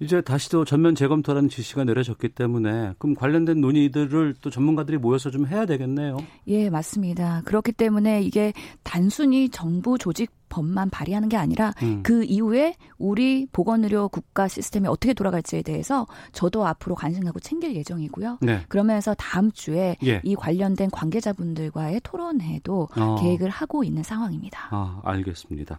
이제 0.00 0.22
다시 0.22 0.48
또 0.48 0.64
전면 0.64 0.94
재검토라는 0.94 1.50
지시가 1.50 1.84
내려졌기 1.84 2.30
때문에 2.30 2.94
그럼 2.98 3.14
관련된 3.14 3.60
논의들을 3.60 4.36
또 4.40 4.48
전문가들이 4.48 4.96
모여서 4.96 5.30
좀 5.30 5.46
해야 5.46 5.66
되겠네요. 5.66 6.16
예, 6.48 6.70
맞습니다. 6.70 7.42
그렇기 7.44 7.72
때문에 7.72 8.22
이게 8.22 8.54
단순히 8.82 9.50
정부 9.50 9.98
조직 9.98 10.32
법만 10.48 10.90
발의하는 10.90 11.28
게 11.28 11.36
아니라 11.36 11.72
음. 11.82 12.02
그 12.02 12.24
이후에 12.24 12.74
우리 12.98 13.46
보건의료 13.52 14.08
국가 14.08 14.48
시스템이 14.48 14.88
어떻게 14.88 15.14
돌아갈지에 15.14 15.62
대해서 15.62 16.06
저도 16.32 16.66
앞으로 16.66 16.94
관심 16.96 17.24
갖고 17.24 17.38
챙길 17.38 17.76
예정이고요. 17.76 18.38
네. 18.40 18.64
그러면서 18.68 19.14
다음 19.14 19.52
주에 19.52 19.96
예. 20.04 20.20
이 20.24 20.34
관련된 20.34 20.90
관계자분들과의 20.90 22.00
토론회도 22.02 22.88
어. 22.96 23.16
계획을 23.20 23.48
하고 23.48 23.84
있는 23.84 24.02
상황입니다. 24.02 24.68
아, 24.72 25.00
알겠습니다. 25.04 25.78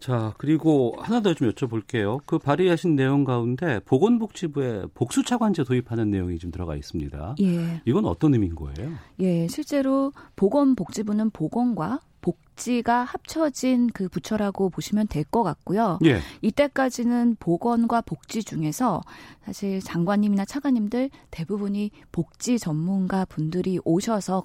자, 0.00 0.32
그리고 0.38 0.94
하나 1.00 1.20
더 1.20 1.34
좀 1.34 1.50
여쭤볼게요. 1.50 2.20
그 2.24 2.38
발의하신 2.38 2.94
내용 2.96 3.24
가운데 3.24 3.80
보건복지부에 3.84 4.84
복수차관제 4.94 5.64
도입하는 5.64 6.10
내용이 6.10 6.38
좀 6.38 6.50
들어가 6.50 6.76
있습니다. 6.76 7.36
예. 7.42 7.82
이건 7.84 8.04
어떤 8.06 8.32
의미인 8.34 8.54
거예요? 8.54 8.92
예, 9.20 9.46
실제로 9.48 10.12
보건복지부는 10.36 11.30
보건과 11.30 12.00
복지가 12.20 13.04
합쳐진 13.04 13.90
그 13.92 14.08
부처라고 14.08 14.70
보시면 14.70 15.06
될 15.06 15.24
것 15.30 15.42
같고요. 15.42 15.98
예. 16.04 16.20
이때까지는 16.40 17.36
보건과 17.38 18.00
복지 18.00 18.42
중에서 18.42 19.02
사실 19.44 19.80
장관님이나 19.80 20.44
차관님들 20.46 21.10
대부분이 21.30 21.90
복지 22.12 22.58
전문가 22.58 23.24
분들이 23.26 23.78
오셔서 23.84 24.42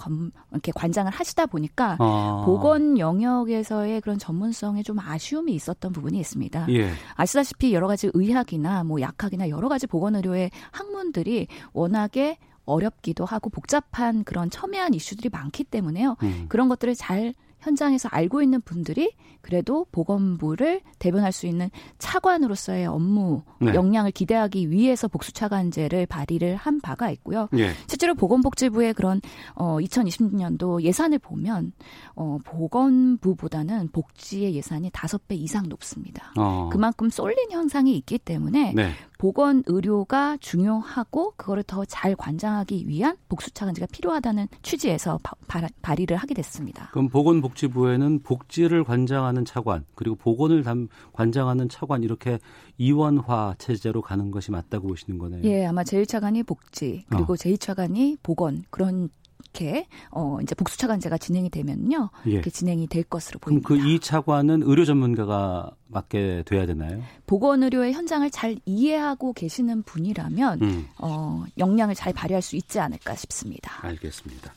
이렇게 0.52 0.72
관장을 0.76 1.12
하시다 1.12 1.46
보니까 1.46 1.98
아. 2.00 2.44
보건 2.46 3.00
영역에서의 3.00 4.02
그런 4.02 4.20
전문성에 4.20 4.84
좀 4.84 5.00
아쉬움이 5.00 5.54
있었던 5.54 5.92
부분이 5.94 6.20
있습니다. 6.20 6.68
예. 6.70 6.92
아시다시피 7.16 7.74
여러 7.74 7.88
가지 7.88 8.10
의학이나 8.14 8.84
뭐 8.84 9.00
약학이나 9.00 9.50
여러 9.50 9.70
가지 9.70 9.88
보건 9.88 10.16
의료의 10.16 10.52
학문들이 10.72 11.48
워낙에 11.72 12.38
어렵기도 12.66 13.26
하고 13.26 13.50
복잡한 13.50 14.24
그런 14.24 14.50
첨예한 14.50 14.94
이슈들이 14.94 15.30
많기 15.30 15.64
때문에요. 15.64 16.16
음. 16.24 16.46
그런 16.50 16.70
것들을 16.70 16.96
잘 16.96 17.34
현장에서 17.64 18.10
알고 18.12 18.42
있는 18.42 18.62
분들이 18.62 19.14
그래도 19.42 19.86
보건부를 19.92 20.82
대변할 21.00 21.32
수 21.32 21.48
있는 21.48 21.70
차관으로서의 21.98 22.86
업무 22.86 23.44
네. 23.60 23.74
역량을 23.74 24.12
기대하기 24.12 24.72
위해서 24.72 25.08
복수차관제를 25.08 26.06
발의를 26.06 26.56
한 26.56 26.80
바가 26.80 27.10
있고요. 27.12 27.50
네. 27.52 27.72
실제로 27.88 28.16
보건복지부의 28.16 28.94
그런 28.94 29.22
어 29.56 29.78
2020년도 29.80 30.82
예산을 30.82 31.20
보면 31.20 31.74
어 32.16 32.38
보건부보다는 32.46 33.90
복지의 33.92 34.56
예산이 34.56 34.90
다섯 34.94 35.28
배 35.28 35.36
이상 35.36 35.68
높습니다. 35.68 36.32
어. 36.38 36.70
그만큼 36.72 37.10
쏠린 37.10 37.52
현상이 37.52 37.96
있기 37.98 38.20
때문에 38.20 38.74
네. 38.74 38.92
보건 39.18 39.64
의료가 39.68 40.38
중요하고 40.42 41.34
그거를 41.38 41.64
더 41.64 41.84
잘 41.94 42.16
관장하기 42.16 42.88
위한 42.88 43.16
복수차관제가 43.30 43.88
필요하다는 43.92 44.48
취지에서 44.64 45.20
바, 45.22 45.36
바, 45.48 45.68
발의를 45.82 46.18
하게 46.18 46.34
됐습니다. 46.34 46.90
그럼 46.92 47.08
보건 47.08 47.40
복 47.40 47.53
지부에는 47.56 48.24
복지를 48.24 48.84
관장하는 48.84 49.46
차관 49.46 49.86
그리고 49.96 50.16
보건을 50.16 50.64
담, 50.64 50.88
관장하는 51.14 51.70
차관 51.70 52.04
이렇게 52.04 52.40
이원화 52.78 53.56
체제로 53.58 54.02
가는 54.02 54.32
것이 54.32 54.52
맞다고 54.52 54.88
보시는 54.88 55.20
거네요. 55.20 55.44
예, 55.44 55.66
아마 55.66 55.84
제1차관이 55.84 56.46
복지 56.46 57.06
그리고 57.10 57.34
어. 57.34 57.36
제2차관이 57.36 58.18
보건 58.22 58.64
그런 58.70 59.10
이렇게 59.54 59.88
어 60.10 60.40
이제 60.42 60.56
복수 60.56 60.78
차관제가 60.78 61.18
진행이 61.18 61.50
되면요. 61.50 62.10
예. 62.28 62.32
이렇게 62.32 62.50
진행이 62.50 62.88
될 62.88 63.04
것으로 63.04 63.40
보입니다. 63.40 63.68
그럼 63.68 63.82
그이 63.82 64.00
차관은 64.00 64.64
의료 64.64 64.84
전문가가 64.84 65.72
맡게 65.88 66.44
돼야 66.46 66.66
되나요? 66.66 67.02
보건 67.28 67.62
의료의 67.64 67.94
현장을 67.94 68.30
잘 68.32 68.58
이해하고 68.66 69.34
계시는 69.34 69.84
분이라면 69.84 70.62
음. 70.62 70.88
어 70.98 71.46
역량을 71.58 71.94
잘 71.94 72.14
발휘할 72.14 72.42
수 72.42 72.56
있지 72.56 72.80
않을까 72.80 73.16
싶습니다. 73.16 73.86
알겠습니다. 73.86 74.54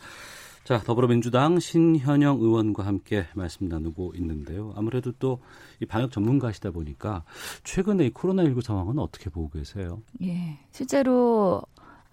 자, 0.66 0.80
더불어민주당 0.80 1.60
신현영 1.60 2.40
의원과 2.40 2.84
함께 2.84 3.24
말씀 3.34 3.68
나누고 3.68 4.14
있는데요. 4.16 4.72
아무래도 4.76 5.12
또 5.12 5.38
이 5.80 5.86
방역 5.86 6.10
전문가시다 6.10 6.70
보니까 6.70 7.24
최근에 7.64 8.06
이 8.06 8.10
코로나19 8.10 8.62
상황은 8.62 8.98
어떻게 8.98 9.30
보고 9.30 9.50
계세요? 9.50 10.02
예. 10.22 10.58
실제로 10.70 11.62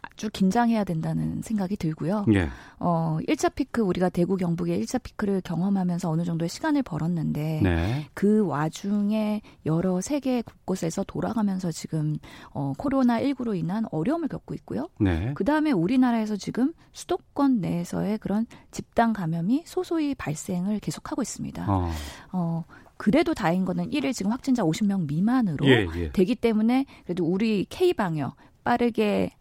아주 0.03 0.29
긴장해야 0.29 0.83
된다는 0.83 1.41
생각이 1.41 1.77
들고요. 1.77 2.25
예. 2.33 2.49
어, 2.79 3.17
1차 3.27 3.55
피크 3.55 3.81
우리가 3.81 4.09
대구 4.09 4.35
경북의 4.35 4.83
1차 4.83 5.01
피크를 5.01 5.41
경험하면서 5.41 6.09
어느 6.09 6.23
정도의 6.23 6.49
시간을 6.49 6.83
벌었는데 6.83 7.61
네. 7.63 8.07
그 8.13 8.45
와중에 8.45 9.41
여러 9.65 10.01
세계 10.01 10.41
곳곳에서 10.41 11.03
돌아가면서 11.03 11.71
지금 11.71 12.17
어, 12.51 12.73
코로나 12.77 13.21
19로 13.21 13.57
인한 13.57 13.85
어려움을 13.91 14.27
겪고 14.27 14.53
있고요. 14.55 14.89
네. 14.99 15.33
그다음에 15.33 15.71
우리나라에서 15.71 16.35
지금 16.35 16.73
수도권 16.91 17.61
내에서의 17.61 18.17
그런 18.19 18.45
집단 18.71 19.13
감염이 19.13 19.63
소소히 19.65 20.15
발생을 20.15 20.79
계속하고 20.79 21.21
있습니다. 21.21 21.65
어. 21.67 21.89
어 22.33 22.65
그래도 22.97 23.33
다행인 23.33 23.65
거는 23.65 23.89
1일 23.89 24.13
지금 24.13 24.31
확진자 24.31 24.63
50명 24.63 25.07
미만으로 25.07 25.65
예, 25.67 25.87
예. 25.95 26.11
되기 26.11 26.35
때문에 26.35 26.85
그래도 27.03 27.25
우리 27.25 27.65
K 27.69 27.93
방역 27.93 28.35
빠르게 28.63 29.31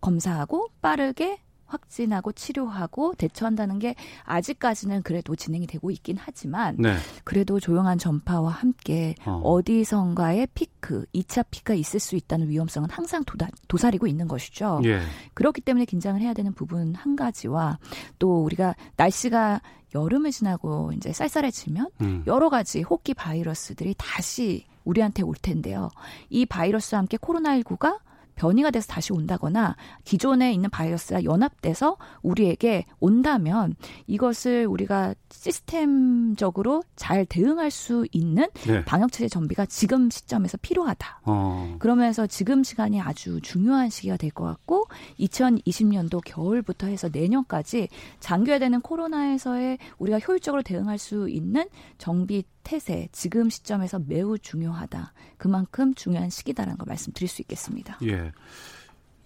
검사하고 0.00 0.68
빠르게 0.80 1.40
확진하고 1.70 2.32
치료하고 2.32 3.14
대처한다는 3.14 3.78
게 3.78 3.94
아직까지는 4.24 5.02
그래도 5.02 5.36
진행이 5.36 5.66
되고 5.66 5.90
있긴 5.90 6.16
하지만 6.18 6.76
네. 6.78 6.96
그래도 7.24 7.60
조용한 7.60 7.98
전파와 7.98 8.50
함께 8.50 9.14
어. 9.24 9.60
디선가의 9.64 10.48
피크, 10.54 11.06
2차 11.14 11.44
피크가 11.50 11.74
있을 11.74 12.00
수 12.00 12.16
있다는 12.16 12.48
위험성은 12.48 12.90
항상 12.90 13.24
도다, 13.24 13.48
도사리고 13.68 14.06
있는 14.06 14.26
것이죠. 14.26 14.80
예. 14.84 15.00
그렇기 15.34 15.60
때문에 15.60 15.84
긴장을 15.84 16.20
해야 16.20 16.34
되는 16.34 16.52
부분 16.52 16.94
한 16.94 17.16
가지와 17.16 17.78
또 18.18 18.42
우리가 18.42 18.74
날씨가 18.96 19.60
여름을 19.94 20.30
지나고 20.30 20.92
이제 20.96 21.12
쌀쌀해지면 21.12 21.88
음. 22.00 22.24
여러 22.26 22.48
가지 22.48 22.82
호흡기 22.82 23.14
바이러스들이 23.14 23.94
다시 23.98 24.66
우리한테 24.84 25.22
올 25.22 25.34
텐데요. 25.40 25.90
이 26.30 26.46
바이러스와 26.46 27.00
함께 27.00 27.16
코로나19가 27.16 27.98
변이가 28.36 28.70
돼서 28.70 28.86
다시 28.88 29.12
온다거나 29.12 29.76
기존에 30.04 30.52
있는 30.52 30.70
바이러스가 30.70 31.24
연합돼서 31.24 31.96
우리에게 32.22 32.86
온다면 32.98 33.74
이것을 34.06 34.66
우리가 34.66 35.14
시스템적으로 35.30 36.82
잘 36.96 37.24
대응할 37.26 37.70
수 37.70 38.06
있는 38.12 38.48
네. 38.66 38.84
방역 38.84 39.12
체제 39.12 39.28
정비가 39.28 39.66
지금 39.66 40.10
시점에서 40.10 40.58
필요하다. 40.62 41.20
어. 41.24 41.76
그러면서 41.78 42.26
지금 42.26 42.62
시간이 42.64 43.00
아주 43.00 43.40
중요한 43.42 43.90
시기가 43.90 44.16
될 44.16 44.30
것 44.30 44.44
같고 44.44 44.86
2020년도 45.18 46.20
겨울부터 46.24 46.86
해서 46.86 47.08
내년까지 47.12 47.88
장기화되는 48.20 48.80
코로나에서의 48.80 49.78
우리가 49.98 50.18
효율적으로 50.20 50.62
대응할 50.62 50.98
수 50.98 51.28
있는 51.28 51.66
정비 51.98 52.44
태세 52.62 53.08
지금 53.12 53.50
시점에서 53.50 53.98
매우 54.06 54.38
중요하다. 54.38 55.12
그만큼 55.38 55.94
중요한 55.94 56.30
시기다라는 56.30 56.78
걸 56.78 56.86
말씀드릴 56.86 57.28
수 57.28 57.42
있겠습니다. 57.42 57.98
예. 58.04 58.32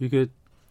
이게 0.00 0.26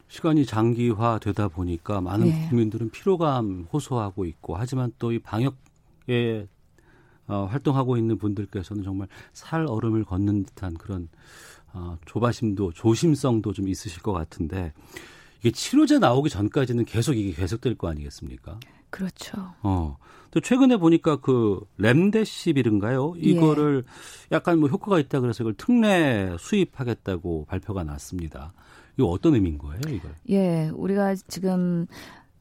시간이 0.07 0.45
장기화되다 0.45 1.47
보니까 1.49 2.01
많은 2.01 2.27
예. 2.27 2.47
국민들은 2.49 2.91
피로감 2.91 3.67
호소하고 3.73 4.25
있고 4.25 4.55
하지만 4.55 4.91
또 4.99 5.11
이 5.11 5.19
방역에 5.19 6.47
어, 7.27 7.45
활동하고 7.45 7.97
있는 7.97 8.17
분들께서는 8.17 8.83
정말 8.83 9.07
살 9.31 9.65
얼음을 9.65 10.03
걷는 10.03 10.43
듯한 10.43 10.73
그런 10.75 11.07
어, 11.73 11.97
조바심도 12.05 12.73
조심성도 12.73 13.53
좀 13.53 13.67
있으실 13.67 14.01
것 14.03 14.11
같은데 14.11 14.73
이게 15.39 15.51
치료제 15.51 15.99
나오기 15.99 16.29
전까지는 16.29 16.85
계속 16.85 17.13
이게 17.17 17.31
계속될 17.31 17.75
거 17.75 17.87
아니겠습니까? 17.89 18.59
그렇죠. 18.89 19.53
어. 19.63 19.97
또 20.33 20.39
최근에 20.39 20.77
보니까 20.77 21.17
그 21.17 21.59
렘데시빌인가요? 21.77 23.13
이거를 23.17 23.83
예. 23.85 24.35
약간 24.35 24.59
뭐 24.59 24.67
효과가 24.67 24.99
있다 24.99 25.19
그래서 25.19 25.43
이걸 25.43 25.53
특례 25.53 26.35
수입하겠다고 26.39 27.45
발표가 27.45 27.83
났습니다. 27.83 28.51
이거 28.97 29.09
어떤 29.09 29.35
의미인 29.35 29.59
거예요, 29.59 29.79
이걸? 29.87 30.11
예, 30.29 30.71
우리가 30.73 31.13
지금 31.27 31.85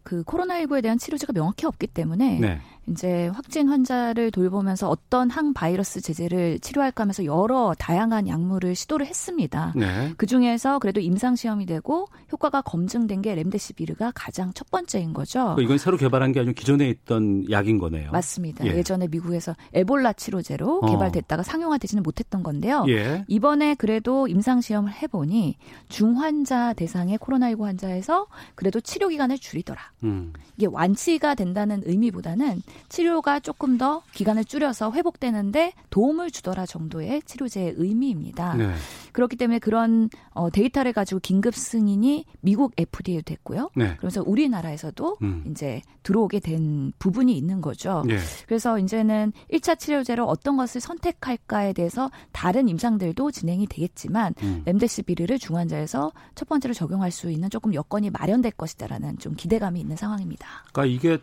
그 0.02 0.22
코로나19에 0.24 0.82
대한 0.82 0.96
치료제가 0.96 1.34
명확히 1.34 1.66
없기 1.66 1.86
때문에 1.88 2.40
네. 2.40 2.60
이제 2.88 3.28
확진 3.28 3.68
환자를 3.68 4.30
돌보면서 4.30 4.88
어떤 4.88 5.30
항바이러스 5.30 6.00
제제를 6.00 6.58
치료할까 6.58 7.02
하면서 7.02 7.24
여러 7.24 7.74
다양한 7.78 8.26
약물을 8.26 8.74
시도를 8.74 9.06
했습니다. 9.06 9.72
네. 9.76 10.12
그 10.16 10.26
중에서 10.26 10.78
그래도 10.78 11.00
임상 11.00 11.36
시험이 11.36 11.66
되고 11.66 12.06
효과가 12.32 12.62
검증된 12.62 13.22
게 13.22 13.34
렘데시비르가 13.34 14.12
가장 14.14 14.52
첫 14.54 14.70
번째인 14.70 15.12
거죠. 15.12 15.56
이건 15.60 15.78
새로 15.78 15.96
개발한 15.96 16.32
게 16.32 16.40
아니고 16.40 16.54
기존에 16.54 16.88
있던 16.88 17.50
약인 17.50 17.78
거네요. 17.78 18.10
맞습니다. 18.10 18.66
예. 18.66 18.82
전에 18.82 19.06
미국에서 19.06 19.54
에볼라 19.72 20.14
치료제로 20.14 20.80
어. 20.80 20.90
개발됐다가 20.90 21.44
상용화되지는 21.44 22.02
못했던 22.02 22.42
건데요. 22.42 22.84
예. 22.88 23.24
이번에 23.28 23.74
그래도 23.74 24.26
임상 24.26 24.60
시험을 24.60 24.92
해보니 24.92 25.56
중환자 25.88 26.72
대상의 26.74 27.18
코로나19 27.18 27.62
환자에서 27.62 28.26
그래도 28.56 28.80
치료 28.80 29.08
기간을 29.08 29.38
줄이더라. 29.38 29.80
음. 30.02 30.32
이게 30.56 30.66
완치가 30.66 31.34
된다는 31.34 31.82
의미보다는 31.84 32.60
치료가 32.88 33.40
조금 33.40 33.78
더 33.78 34.02
기간을 34.12 34.44
줄여서 34.44 34.92
회복되는데 34.92 35.72
도움을 35.90 36.30
주더라 36.30 36.66
정도의 36.66 37.22
치료제의 37.22 37.74
의미입니다. 37.76 38.54
네. 38.54 38.72
그렇기 39.12 39.36
때문에 39.36 39.58
그런 39.58 40.08
어, 40.30 40.50
데이터를 40.50 40.92
가지고 40.92 41.20
긴급 41.20 41.54
승인이 41.54 42.24
미국 42.40 42.72
FDA에 42.76 43.22
됐고요. 43.22 43.70
네. 43.76 43.96
그래서 43.98 44.22
우리나라에서도 44.24 45.16
음. 45.22 45.44
이제 45.50 45.82
들어오게 46.02 46.40
된 46.40 46.92
부분이 46.98 47.36
있는 47.36 47.60
거죠. 47.60 48.02
네. 48.06 48.18
그래서 48.46 48.78
이제는 48.78 49.32
1차 49.52 49.78
치료제로 49.78 50.26
어떤 50.26 50.56
것을 50.56 50.80
선택할까에 50.80 51.72
대해서 51.72 52.10
다른 52.32 52.68
임상들도 52.68 53.30
진행이 53.30 53.66
되겠지만 53.66 54.34
음. 54.42 54.62
렘데시비르를 54.64 55.38
중환자에서 55.38 56.12
첫 56.34 56.48
번째로 56.48 56.74
적용할 56.74 57.10
수 57.10 57.30
있는 57.30 57.50
조금 57.50 57.74
여건이 57.74 58.10
마련될 58.10 58.52
것이다라는 58.52 59.18
좀 59.18 59.34
기대감이 59.34 59.80
있는 59.80 59.96
상황입니다. 59.96 60.46
그러니까 60.72 60.94
이게 60.94 61.18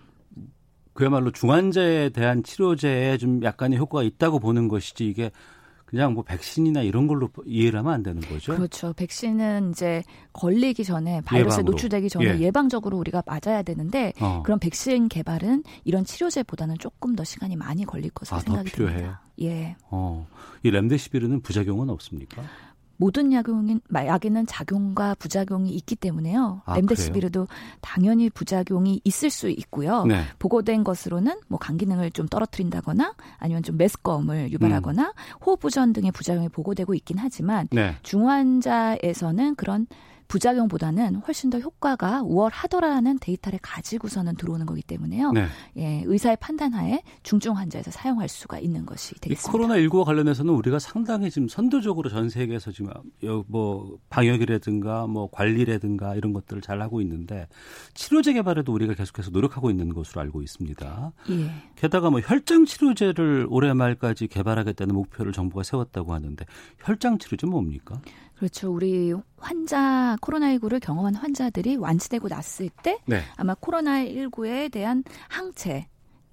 그야말로 1.00 1.32
중환자에 1.32 2.10
대한 2.10 2.44
치료제에 2.44 3.18
좀 3.18 3.42
약간의 3.42 3.80
효과가 3.80 4.04
있다고 4.04 4.40
보는 4.40 4.68
것이지 4.68 5.08
이게 5.08 5.32
그냥 5.86 6.14
뭐 6.14 6.24
백신이나 6.24 6.82
이런 6.82 7.08
걸로 7.08 7.30
이해를 7.46 7.80
하면 7.80 7.94
안 7.94 8.04
되는 8.04 8.22
거죠. 8.22 8.54
그렇죠. 8.54 8.92
백신은 8.92 9.72
이제 9.72 10.04
걸리기 10.34 10.84
전에 10.84 11.22
바이러스에 11.22 11.60
예방으로. 11.60 11.72
노출되기 11.72 12.10
전에 12.10 12.42
예. 12.42 12.52
방적으로 12.52 12.98
우리가 12.98 13.24
맞아야 13.26 13.64
되는데 13.64 14.12
어. 14.20 14.44
그런 14.44 14.60
백신 14.60 15.08
개발은 15.08 15.64
이런 15.86 16.04
치료제보다는 16.04 16.76
조금 16.80 17.16
더 17.16 17.24
시간이 17.24 17.56
많이 17.56 17.86
걸릴 17.86 18.12
것으로 18.12 18.36
아, 18.36 18.40
생각이 18.42 18.70
듭니다. 18.70 19.22
예. 19.42 19.78
어. 19.90 20.28
이 20.64 20.70
렘데시비르는 20.70 21.40
부작용은 21.40 21.90
없습니까? 21.90 22.44
모든 23.02 23.32
약용인 23.32 23.80
약에는 23.96 24.46
작용과 24.46 25.16
부작용이 25.16 25.70
있기 25.72 25.96
때문에요. 25.96 26.62
아, 26.66 26.76
렘데시비르도 26.76 27.48
당연히 27.80 28.30
부작용이 28.30 29.00
있을 29.06 29.30
수 29.30 29.50
있고요. 29.50 30.04
네. 30.06 30.24
보고된 30.38 30.84
것으로는 30.84 31.40
뭐 31.48 31.58
간 31.60 31.78
기능을 31.78 32.12
좀 32.12 32.28
떨어뜨린다거나 32.28 33.14
아니면 33.38 33.64
좀 33.64 33.78
메스꺼움을 33.78 34.52
유발하거나 34.52 35.04
음. 35.04 35.44
호흡 35.46 35.60
부전 35.62 35.94
등의 35.94 36.12
부작용이 36.12 36.50
보고되고 36.50 36.94
있긴 36.94 37.18
하지만 37.20 37.68
네. 37.72 37.96
중환자에서는 38.04 39.56
그런 39.56 39.88
부작용보다는 40.30 41.15
훨씬 41.28 41.50
더 41.50 41.60
효과가 41.60 42.22
우월하더라는 42.22 43.18
데이터를 43.20 43.60
가지고서는 43.62 44.36
들어오는 44.36 44.65
거기 44.65 44.82
때문에요. 44.82 45.32
네. 45.32 45.48
예, 45.76 46.04
의사의 46.06 46.38
판단하에 46.39 47.02
중증 47.24 47.58
환자에서 47.58 47.92
사용할 47.92 48.30
수가 48.30 48.60
있는 48.60 48.86
것이 48.86 49.15
되겠습니다. 49.15 49.52
코로나 49.52 49.76
19와 49.76 50.06
관련해서는 50.06 50.54
우리가 50.54 50.80
상당히 50.80 51.32
지금 51.32 51.48
선도적으로 51.48 52.10
전 52.10 52.30
세계에서 52.30 52.72
지금 52.72 52.94
뭐 53.48 53.98
방역이라든가 54.10 55.08
뭐 55.08 55.30
관리라든가 55.32 56.15
이런 56.15 56.32
것들을 56.32 56.62
잘 56.62 56.82
하고 56.82 57.02
있는데 57.02 57.48
치료제 57.96 58.32
개발에도 58.34 58.72
우리가 58.72 58.94
계속해서 58.94 59.32
노력하고 59.32 59.72
있는 59.72 59.94
것으로 59.94 60.22
알고 60.22 60.44
있습니다. 60.44 61.12
예. 61.32 61.52
게다가 61.76 62.12
뭐 62.12 62.20
혈장 62.20 62.65
치료제를 62.65 63.48
올해 63.50 63.74
말까지 63.74 64.28
개발하겠다는 64.28 64.94
목표를 64.94 65.34
정부가 65.34 65.63
세웠다고 65.63 66.13
하는데 66.13 66.46
혈장 66.86 67.18
치료제 67.18 67.48
뭡니까? 67.48 68.00
그렇죠. 68.39 68.71
우리 68.71 69.13
환자 69.38 70.15
코로나19를 70.21 70.80
경험한 70.80 71.15
환자들이 71.15 71.75
완치되고 71.75 72.30
났을 72.30 72.69
때 72.69 72.97
네. 73.06 73.21
아마 73.36 73.54
코로나19에 73.54 74.71
대한 74.71 75.04
항체 75.28 75.88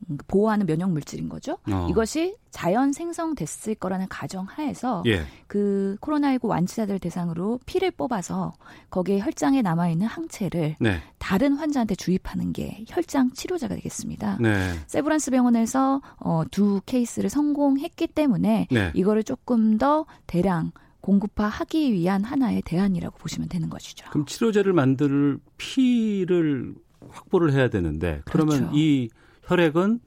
음, 0.08 0.18
보호하는 0.28 0.66
면역 0.66 0.92
물질인 0.92 1.28
거죠. 1.28 1.58
어. 1.68 1.88
이것이 1.90 2.36
자연 2.52 2.92
생성됐을 2.92 3.74
거라는 3.74 4.06
가정 4.08 4.44
하에서 4.44 5.02
예. 5.06 5.24
그 5.48 5.96
코로나19 6.00 6.46
완치자들 6.46 7.00
대상으로 7.00 7.58
피를 7.66 7.90
뽑아서 7.90 8.52
거기에 8.90 9.18
혈장에 9.18 9.62
남아 9.62 9.88
있는 9.88 10.06
항체를 10.06 10.76
네. 10.78 11.00
다른 11.18 11.54
환자한테 11.54 11.96
주입하는 11.96 12.52
게 12.52 12.84
혈장 12.86 13.32
치료제가 13.32 13.74
되겠습니다. 13.74 14.38
네. 14.40 14.74
세브란스 14.86 15.32
병원에서 15.32 16.02
어, 16.18 16.44
두 16.52 16.80
케이스를 16.86 17.30
성공했기 17.30 18.06
때문에 18.06 18.68
네. 18.70 18.92
이거를 18.94 19.24
조금 19.24 19.76
더 19.76 20.06
대량 20.28 20.70
공급화하기 21.06 21.92
위한 21.92 22.24
하나의 22.24 22.62
대안이라고 22.62 23.16
보시면 23.18 23.48
되는 23.48 23.70
것이죠. 23.70 24.06
그럼 24.10 24.26
치료제를 24.26 24.72
만들 24.72 25.38
피를 25.56 26.74
확보를 27.08 27.52
해야 27.52 27.68
되는데 27.68 28.22
그러면 28.24 28.56
그렇죠. 28.58 28.72
이 28.74 29.08
혈액은 29.44 30.00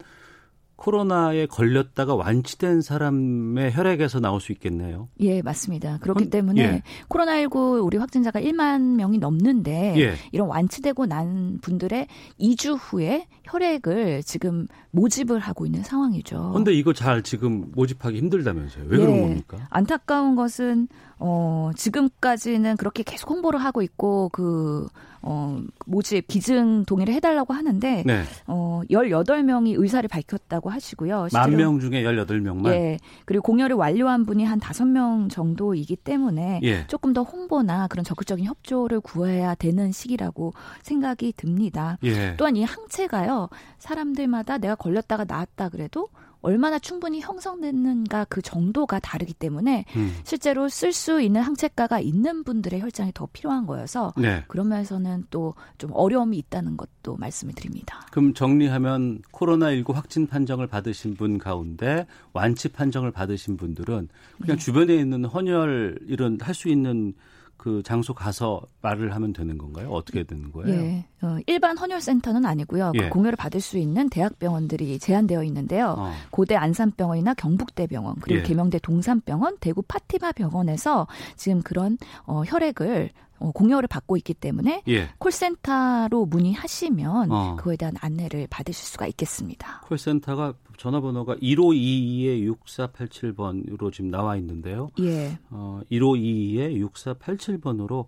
코로나에 0.79 1.45
걸렸다가 1.45 2.15
완치된 2.15 2.81
사람의 2.81 3.73
혈액에서 3.73 4.21
나올 4.21 4.39
수 4.39 4.53
있겠네요. 4.53 5.09
예, 5.19 5.41
맞습니다. 5.41 5.97
그렇기 5.99 6.25
음, 6.25 6.29
때문에 6.29 6.61
예. 6.61 6.83
코로나19 7.09 7.83
우리 7.85 7.97
확진자가 7.97 8.39
1만 8.39 8.95
명이 8.95 9.17
넘는데 9.17 9.95
예. 9.97 10.13
이런 10.31 10.47
완치되고 10.47 11.05
난 11.05 11.59
분들의 11.61 12.07
2주 12.39 12.77
후에 12.79 13.27
혈액을 13.43 14.23
지금 14.23 14.67
모집을 14.91 15.39
하고 15.39 15.65
있는 15.65 15.83
상황이죠. 15.83 16.51
그런데 16.53 16.73
이거 16.73 16.93
잘 16.93 17.23
지금 17.23 17.71
모집하기 17.75 18.17
힘들다면서요. 18.17 18.85
왜 18.87 18.99
예. 18.99 19.01
그런 19.01 19.21
겁니까? 19.21 19.57
안타까운 19.69 20.35
것은 20.35 20.87
어, 21.19 21.71
지금까지는 21.75 22.77
그렇게 22.77 23.03
계속 23.03 23.29
홍보를 23.29 23.59
하고 23.61 23.81
있고 23.81 24.29
그 24.29 24.87
어, 25.21 25.59
모집 25.85 26.27
기증 26.29 26.85
동의를 26.85 27.13
해달라고 27.15 27.53
하는데 27.53 28.03
네. 28.05 28.23
어, 28.47 28.81
18명이 28.89 29.73
의사를 29.77 30.07
밝혔다고 30.07 30.69
하시고요. 30.69 31.27
만 31.33 31.51
명 31.57 31.79
중에 31.81 32.03
18명만? 32.03 32.69
예. 32.69 32.99
그리고 33.25 33.41
공여를 33.43 33.75
완료한 33.75 34.25
분이 34.25 34.45
한 34.45 34.61
5명 34.61 35.29
정도이기 35.29 35.97
때문에 35.97 36.61
예. 36.63 36.87
조금 36.87 37.11
더 37.11 37.23
홍보나 37.23 37.87
그런 37.87 38.05
적극적인 38.05 38.45
협조를 38.45 39.01
구해야 39.01 39.55
되는 39.55 39.91
시기라고 39.91 40.53
생각이 40.83 41.33
듭니다. 41.35 41.97
예. 42.03 42.35
또한 42.37 42.55
이 42.55 42.63
항체가요. 42.63 43.49
사람들마다 43.77 44.57
내가 44.57 44.75
걸렸다가 44.75 45.25
나았다 45.27 45.67
그래도 45.67 46.07
얼마나 46.41 46.79
충분히 46.79 47.19
형성됐는가 47.19 48.25
그 48.29 48.41
정도가 48.41 48.99
다르기 48.99 49.33
때문에 49.33 49.85
음. 49.95 50.15
실제로 50.23 50.69
쓸 50.69 50.93
수 50.93 51.21
있는 51.21 51.41
항체가가 51.41 51.99
있는 51.99 52.43
분들의 52.43 52.79
혈장이 52.81 53.11
더 53.13 53.27
필요한 53.31 53.65
거여서 53.65 54.13
네. 54.17 54.43
그런 54.47 54.69
면에서는 54.69 55.25
또 55.29 55.49
좀 55.77 55.91
어려움이 55.93 56.37
있다는 56.37 56.77
것도 56.77 57.17
말씀을 57.17 57.53
드립니다. 57.53 58.01
그럼 58.11 58.33
정리하면 58.33 59.21
코로나19 59.31 59.93
확진 59.93 60.27
판정을 60.27 60.67
받으신 60.67 61.15
분 61.15 61.37
가운데 61.37 62.05
완치 62.33 62.69
판정을 62.69 63.11
받으신 63.11 63.57
분들은 63.57 64.09
그냥 64.41 64.57
네. 64.57 64.63
주변에 64.63 64.95
있는 64.95 65.25
헌혈 65.25 65.99
이런 66.07 66.37
할 66.41 66.53
수 66.59 66.67
있는 66.67 67.13
그 67.59 67.83
장소 67.83 68.13
가서 68.13 68.61
말을 68.81 69.13
하면 69.13 69.33
되는 69.33 69.57
건가요? 69.57 69.91
어떻게 69.91 70.23
되는 70.23 70.49
거예요? 70.51 70.73
예. 70.73 71.05
어, 71.21 71.37
일반 71.45 71.77
헌혈센터는 71.77 72.45
아니고요. 72.45 72.93
그 72.93 72.97
예. 72.97 73.03
그 73.03 73.09
공여를 73.09 73.35
받을 73.35 73.59
수 73.59 73.77
있는 73.77 74.09
대학병원들이 74.09 74.97
제한되어 74.97 75.43
있는데요. 75.43 75.95
어. 75.97 76.13
고대 76.31 76.55
안산병원이나 76.55 77.33
경북대병원 77.33 78.15
그리고 78.21 78.39
예. 78.39 78.43
계명대 78.43 78.79
동산병원, 78.79 79.57
대구 79.59 79.81
파티바 79.81 80.31
병원에서 80.31 81.05
지금 81.35 81.61
그런 81.61 81.97
어, 82.25 82.43
혈액을 82.45 83.09
어, 83.39 83.51
공여를 83.51 83.87
받고 83.87 84.17
있기 84.17 84.33
때문에 84.33 84.83
예. 84.87 85.09
콜센터로 85.17 86.25
문의하시면 86.25 87.31
어. 87.31 87.55
그거에 87.57 87.77
대한 87.77 87.95
안내를 87.99 88.47
받으실 88.49 88.85
수가 88.85 89.07
있겠습니다. 89.07 89.81
콜센터가 89.85 90.53
전화번호가 90.77 91.35
1522에 91.35 92.55
6487번으로 92.65 93.91
지금 93.91 94.09
나와 94.11 94.35
있는데요. 94.37 94.89
예. 94.99 95.37
어, 95.49 95.81
1522에 95.91 96.89
6487번으로 96.89 98.05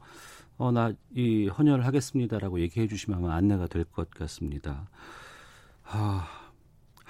어, 0.58 0.72
나 0.72 0.92
이 1.16 1.48
헌혈 1.48 1.82
하겠습니다라고 1.84 2.60
얘기해 2.62 2.88
주시면 2.88 3.30
안내가 3.32 3.68
될 3.68 3.84
것 3.84 4.10
같습니다. 4.12 4.88
아, 5.84 6.28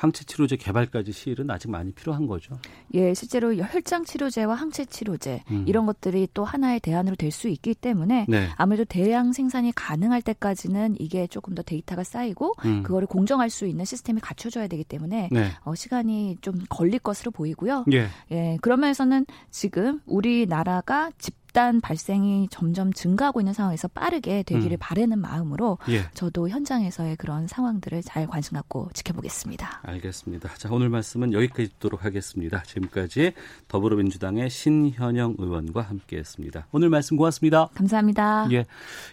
항체 0.02 0.26
치료제 0.26 0.56
개발까지 0.56 1.12
시일은 1.12 1.52
아직 1.52 1.70
많이 1.70 1.92
필요한 1.92 2.26
거죠. 2.26 2.58
예, 2.96 3.14
실제로 3.14 3.56
혈장 3.56 4.04
치료제와 4.04 4.56
항체 4.56 4.86
치료제 4.86 5.44
음. 5.52 5.64
이런 5.68 5.86
것들이 5.86 6.28
또 6.34 6.44
하나의 6.44 6.80
대안으로 6.80 7.16
될 7.16 7.32
수 7.32 7.48
있기 7.48 7.76
때문에 7.76 8.26
네. 8.28 8.50
아무래도 8.58 8.84
대량 8.84 9.32
생산이 9.32 9.72
가능할 9.74 10.22
때까지는 10.22 10.96
이게 11.00 11.28
조금 11.28 11.56
더 11.56 11.62
데이터가 11.62 12.04
쌓이고 12.04 12.56
음. 12.66 12.84
그거를 12.84 13.08
공정할 13.08 13.50
수 13.50 13.68
있는 13.68 13.86
시스템이 13.86 14.20
갖춰져야 14.20 14.68
되기 14.68 14.84
때문에 14.84 15.30
네. 15.32 15.52
어, 15.64 15.76
시간이 15.76 16.38
좀 16.42 16.60
걸릴 16.68 17.00
것으로 17.00 17.32
보이고요. 17.32 17.86
예. 17.94 18.08
예, 18.32 18.58
그런 18.62 18.82
면에서는 18.82 19.26
지금 19.50 20.02
우리나라가 20.06 21.12
집 21.20 21.36
집단 21.52 21.82
발생이 21.82 22.48
점점 22.50 22.94
증가하고 22.94 23.42
있는 23.42 23.52
상황에서 23.52 23.90
빠르게 23.90 24.42
되기를 24.44 24.78
음. 24.78 24.80
바라는 24.80 25.20
마음으로 25.20 25.80
예. 25.90 26.04
저도 26.14 26.48
현장에서의 26.48 27.18
그런 27.18 27.46
상황들을 27.46 28.04
잘 28.04 28.26
관심 28.26 28.56
갖고 28.56 28.90
지켜보겠습니다. 28.94 29.82
알겠습니다. 29.84 30.54
자, 30.56 30.70
오늘 30.72 30.88
말씀은 30.88 31.34
여기까지 31.34 31.74
듣도록 31.74 32.06
하겠습니다. 32.06 32.64
지금까지 32.64 33.34
더불어민주당의 33.68 34.50
신현영 34.50 35.36
의원과 35.40 35.82
함께했습니다. 35.82 36.68
오늘 36.72 36.90
말씀 36.90 37.18
고맙습니다. 37.18 37.68
감사합니다. 37.76 38.48
예. 38.54 38.66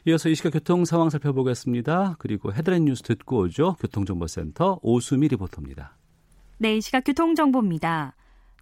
이어서 0.06 0.28
이 0.28 0.36
시각 0.36 0.50
교통 0.52 0.84
상황 0.84 1.10
살펴보겠습니다. 1.10 2.16
그리고 2.20 2.52
헤드라인 2.52 2.84
뉴스 2.84 3.02
듣고 3.02 3.38
오죠. 3.40 3.74
교통정보센터 3.80 4.78
오수미 4.82 5.26
리포터입니다. 5.26 5.96
네, 6.58 6.76
이 6.76 6.80
시각 6.80 7.02
교통정보입니다. 7.02 8.14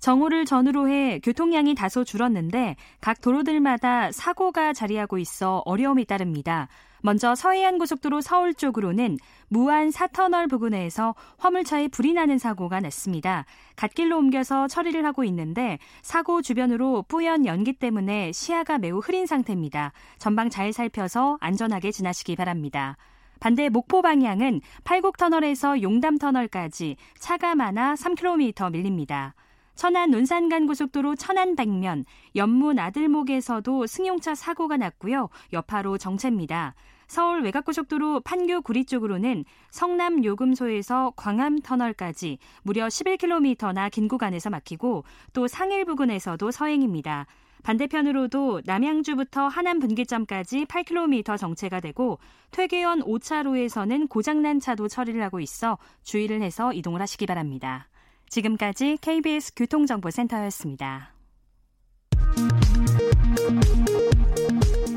정오를 0.07 0.45
전후로 0.45 0.88
해 0.88 1.19
교통량이 1.19 1.75
다소 1.75 2.05
줄었는데 2.05 2.77
각 3.01 3.21
도로들마다 3.21 4.12
사고가 4.12 4.73
자리하고 4.73 5.19
있어 5.19 5.64
어려움이 5.64 6.05
따릅니다. 6.05 6.69
먼저 7.03 7.35
서해안 7.35 7.77
고속도로 7.79 8.21
서울 8.21 8.55
쪽으로는 8.55 9.19
무안 9.49 9.90
사터널 9.90 10.47
부근에서 10.47 11.16
화물차에 11.38 11.88
불이 11.88 12.12
나는 12.12 12.38
사고가 12.38 12.79
났습니다. 12.79 13.47
갓길로 13.75 14.16
옮겨서 14.16 14.69
처리를 14.69 15.05
하고 15.05 15.25
있는데 15.25 15.81
사고 16.03 16.40
주변으로 16.40 17.03
뿌연 17.09 17.45
연기 17.45 17.73
때문에 17.73 18.31
시야가 18.31 18.79
매우 18.79 18.99
흐린 18.99 19.27
상태입니다. 19.27 19.90
전방 20.19 20.51
잘 20.51 20.73
살펴서 20.73 21.37
안전하게 21.40 21.90
지나시기 21.90 22.37
바랍니다. 22.37 22.97
반대 23.40 23.69
목포 23.71 24.03
방향은 24.03 24.61
팔곡터널에서 24.85 25.83
용담터널까지 25.83 26.95
차가 27.19 27.57
많아 27.57 27.95
3km 27.95 28.71
밀립니다. 28.71 29.35
천안 29.77 30.11
논산간 30.11 30.67
고속도로 30.67 31.17
천안 31.17 31.55
백면 31.55 32.07
연문 32.35 32.79
아들목에서도 32.79 33.87
승용차 33.87 34.35
사고가 34.35 34.79
났고요. 34.79 35.29
여파로 35.53 35.99
정체입니다. 35.99 36.75
서울 37.07 37.43
외곽고속도로 37.43 38.21
판교 38.21 38.62
구리 38.62 38.85
쪽으로는 38.85 39.45
성남 39.71 40.25
요금소에서 40.25 41.12
광암 41.15 41.61
터널까지 41.61 42.39
무려 42.62 42.87
11km나 42.87 43.91
긴 43.91 44.09
구간에서 44.09 44.51
막히고 44.51 45.05
또 45.33 45.47
상일 45.47 45.85
부근에서도 45.85 46.51
서행입니다. 46.51 47.27
반대편으로도 47.62 48.62
남양주부터 48.65 49.49
하남 49.49 49.79
분기점까지 49.81 50.65
8km 50.65 51.37
정체가 51.37 51.81
되고 51.81 52.19
퇴계원 52.51 53.03
5차로에서는 53.03 54.09
고장난 54.09 54.59
차도 54.59 54.89
처리를 54.89 55.23
하고 55.23 55.39
있어 55.41 55.77
주의를 56.03 56.43
해서 56.43 56.73
이동을 56.73 57.01
하시기 57.03 57.27
바랍니다. 57.27 57.89
지금까지 58.29 58.99
KBS 59.01 59.53
교통정보센터였습니다. 59.55 61.15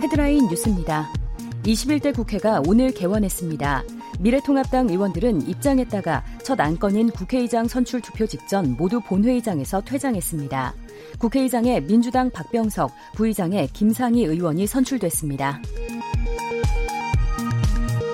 헤드라인 0.01 0.47
뉴스입니다. 0.47 1.07
21대 1.63 2.15
국회가 2.15 2.61
오늘 2.67 2.91
개원했습니다. 2.91 3.83
미래통합당 4.19 4.89
의원들은 4.89 5.47
입장했다가 5.47 6.23
첫 6.43 6.59
안건인 6.59 7.09
국회의장 7.09 7.67
선출 7.67 8.01
투표 8.01 8.25
직전 8.25 8.75
모두 8.77 8.99
본회의장에서 9.01 9.81
퇴장했습니다. 9.81 10.73
국회의장에 11.19 11.81
민주당 11.81 12.29
박병석, 12.29 12.91
부의장에 13.15 13.67
김상희 13.67 14.25
의원이 14.25 14.67
선출됐습니다. 14.67 15.61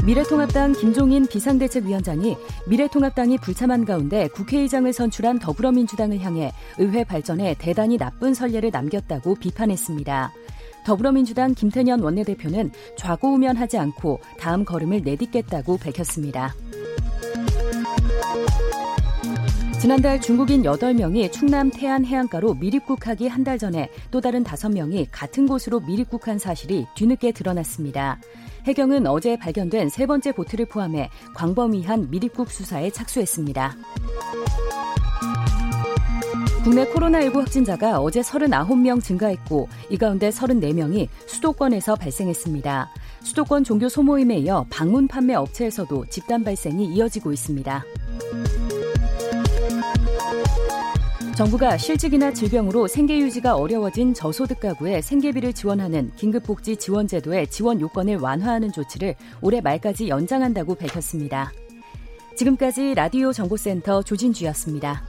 미래통합당 0.06 0.74
김종인 0.74 1.26
비상대책위원장이 1.26 2.38
미래통합당이 2.68 3.40
불참한 3.40 3.86
가운데 3.86 4.28
국회의장을 4.28 4.92
선출한 4.94 5.40
더불어민주당을 5.40 6.20
향해 6.20 6.52
의회 6.78 7.04
발전에 7.04 7.56
대단히 7.58 7.98
나쁜 7.98 8.36
선례를 8.36 8.70
남겼다고 8.72 9.34
비판했습니다. 9.36 10.32
더불어민주당 10.86 11.56
김태년 11.56 12.02
원내대표는 12.02 12.72
좌고우면하지 12.98 13.80
않고 13.80 14.20
다음 14.40 14.64
걸음을 14.64 15.02
내딛겠다고 15.04 15.78
밝혔습니다. 15.78 16.54
지난달 19.82 20.22
중국인 20.22 20.64
8명이 20.64 21.32
충남 21.32 21.70
태안 21.72 22.06
해안가로 22.06 22.56
미립국하기 22.56 23.28
한 23.28 23.44
달 23.44 23.58
전에 23.58 23.90
또 24.10 24.22
다른 24.22 24.44
5명이 24.44 25.08
같은 25.12 25.48
곳으로 25.48 25.80
미립국한 25.80 26.40
사실이 26.40 26.88
뒤늦게 26.96 27.32
드러났습니다. 27.32 28.20
해경은 28.66 29.06
어제 29.06 29.38
발견된 29.38 29.90
세 29.90 30.06
번째 30.08 30.32
보트를 30.32 30.66
포함해 30.66 31.10
광범위한 31.36 32.10
미립국 32.10 32.52
수사에 32.52 32.90
착수했습니다. 32.90 33.76
국내 36.64 36.84
코로나19 36.86 37.36
확진자가 37.36 38.00
어제 38.00 38.22
39명 38.22 39.04
증가했고 39.04 39.70
이 39.92 39.98
가운데 39.98 40.32
34명이 40.32 41.10
수도권에서 41.28 41.96
발생했습니다. 41.96 42.90
수도권 43.22 43.64
종교 43.64 43.88
소모임에 43.88 44.38
이어 44.40 44.66
방문 44.72 45.08
판매 45.08 45.36
업체에서도 45.36 46.08
집단 46.10 46.44
발생이 46.44 46.86
이어지고 46.88 47.32
있습니다. 47.34 47.84
정부가 51.36 51.78
실직이나 51.78 52.32
질병으로 52.32 52.88
생계 52.88 53.20
유지가 53.20 53.58
어려워진 53.58 54.14
저소득 54.14 54.62
가구에 54.62 55.02
생계비를 55.02 55.52
지원하는 55.52 56.14
긴급복지 56.16 56.78
지원제도의 56.78 57.48
지원 57.48 57.82
요건을 57.82 58.20
완화하는 58.20 58.72
조치를 58.72 59.16
올해 59.42 59.60
말까지 59.60 60.08
연장한다고 60.08 60.76
밝혔습니다. 60.76 61.52
지금까지 62.38 62.94
라디오 62.96 63.34
정보센터 63.34 64.02
조진주였습니다. 64.04 65.04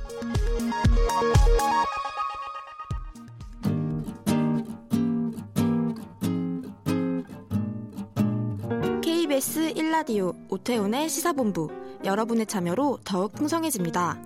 KBS 9.00 9.74
1라디오 9.74 10.34
오태훈의 10.50 11.08
시사본부 11.08 11.70
여러분의 12.04 12.46
참여로 12.46 12.98
더욱 13.04 13.32
풍성해집니다. 13.32 14.25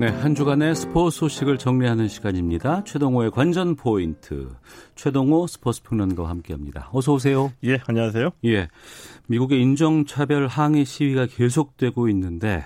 네, 0.00 0.06
한 0.06 0.36
주간의 0.36 0.76
스포츠 0.76 1.18
소식을 1.18 1.58
정리하는 1.58 2.06
시간입니다. 2.06 2.84
최동호의 2.84 3.32
관전 3.32 3.74
포인트. 3.74 4.48
최동호 4.94 5.48
스포츠 5.48 5.82
평론가와 5.82 6.30
함께 6.30 6.52
합니다. 6.52 6.88
어서 6.92 7.14
오세요. 7.14 7.52
예, 7.64 7.80
안녕하세요. 7.84 8.30
예, 8.44 8.68
미국의 9.26 9.60
인종 9.60 10.06
차별 10.06 10.46
항의 10.46 10.84
시위가 10.84 11.26
계속되고 11.26 12.08
있는데 12.10 12.64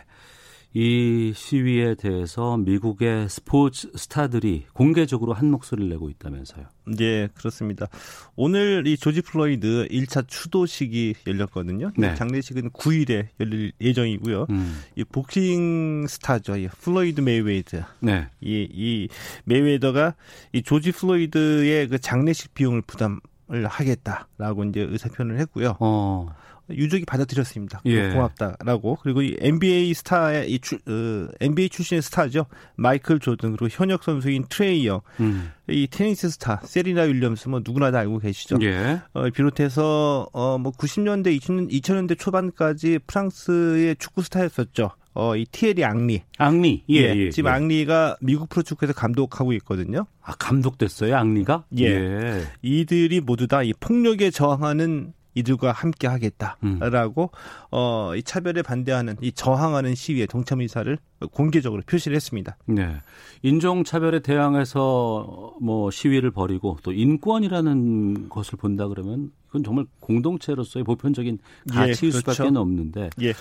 이 0.75 1.33
시위에 1.35 1.95
대해서 1.97 2.57
미국의 2.57 3.29
스포츠 3.29 3.91
스타들이 3.95 4.65
공개적으로 4.73 5.35
한 5.35 5.51
목소리를 5.51 5.91
내고 5.91 6.09
있다면서요. 6.09 6.65
네, 6.97 7.29
그렇습니다. 7.35 7.89
오늘 8.37 8.87
이 8.87 8.97
조지 8.97 9.21
플로이드 9.21 9.89
1차 9.91 10.27
추도식이 10.27 11.15
열렸거든요. 11.27 11.93
네. 11.97 12.15
장례식은 12.15 12.71
9일에 12.71 13.29
열릴 13.39 13.73
예정이고요. 13.81 14.47
음. 14.49 14.81
이 14.97 15.05
복싱 15.05 16.07
스타죠. 16.09 16.57
이 16.57 16.69
플로이드 16.69 17.21
메이웨더. 17.21 17.79
네. 18.01 18.29
이, 18.41 18.67
이 18.73 19.09
메이웨더가 19.45 20.15
이 20.53 20.63
조지 20.63 20.93
플로이드의 20.93 21.89
그 21.89 21.99
장례식 21.99 22.55
비용을 22.55 22.81
부담을 22.83 23.21
하겠다라고 23.67 24.65
이제 24.65 24.81
의사 24.81 25.11
표현을 25.11 25.39
했고요. 25.41 25.77
어. 25.81 26.35
유족이 26.77 27.05
받아들였습니다. 27.07 27.81
예. 27.87 28.11
고맙다라고 28.11 28.99
그리고 29.03 29.23
이 29.23 29.37
NBA 29.41 29.95
스타의 29.95 30.51
이 30.53 30.59
주, 30.59 30.77
어, 30.77 31.29
NBA 31.41 31.71
출신의 31.71 32.03
스타죠 32.03 32.47
마이클 32.77 33.19
조든 33.19 33.57
그리고 33.57 33.69
현역 33.71 34.05
선수인 34.05 34.45
트레이 34.49 34.78
영 34.78 35.03
음. 35.21 35.51
이 35.69 35.87
테니스 35.91 36.31
스타 36.31 36.61
세리나 36.65 37.03
윌리엄스 37.03 37.49
뭐 37.49 37.61
누구나 37.65 37.91
다 37.91 37.99
알고 38.01 38.19
계시죠. 38.19 38.59
예. 38.63 39.01
어, 39.15 39.31
비롯해서 39.31 40.29
어뭐 40.33 40.73
90년대 40.73 41.33
2000, 41.35 41.69
2000년대 41.69 42.19
초반까지 42.19 43.01
프랑스의 43.07 43.97
축구 43.99 44.23
스타였었죠. 44.23 44.91
어, 45.15 45.37
이 45.37 45.45
티에리 45.45 45.85
앙리. 45.85 46.23
앙리. 46.39 46.85
예, 46.89 46.95
예, 46.95 47.17
예 47.17 47.31
지금 47.31 47.51
예. 47.51 47.55
앙리가 47.55 48.17
미국 48.23 48.49
프로축구에서 48.49 48.95
감독하고 48.95 49.53
있거든요. 49.55 50.07
아, 50.23 50.33
감독됐어요, 50.37 51.15
앙리가? 51.15 51.65
예. 51.79 51.85
예. 51.85 52.45
이들이 52.63 53.21
모두 53.21 53.47
다 53.47 53.63
이 53.63 53.73
폭력에 53.79 54.31
저항하는 54.31 55.13
이들과 55.35 55.73
함께 55.73 56.07
하겠다라고 56.07 57.23
음. 57.23 57.39
어, 57.71 58.13
이 58.17 58.23
차별에 58.23 58.63
반대하는 58.63 59.17
이 59.21 59.33
저항하는 59.33 59.95
시위에 59.95 60.27
동참 60.27 60.61
의사를 60.61 60.99
공개적으로 61.33 61.83
표시를 61.87 62.15
했습니다. 62.17 62.57
네. 62.67 62.97
인종 63.43 63.85
차별에 63.85 64.21
대항해서 64.21 65.55
뭐 65.61 65.91
시위를 65.91 66.31
벌이고 66.31 66.79
또 66.83 66.93
인권이라는 66.93 68.29
것을 68.29 68.59
본다 68.59 68.89
그러면 68.89 69.31
이건 69.49 69.65
정말 69.65 69.85
공동체로서의 70.01 70.85
보편적인 70.85 71.39
예, 71.71 71.75
가치일 71.75 72.13
예, 72.15 72.21
그렇죠. 72.21 72.33
수밖에 72.33 72.59
없는데 72.59 73.11
예. 73.21 73.35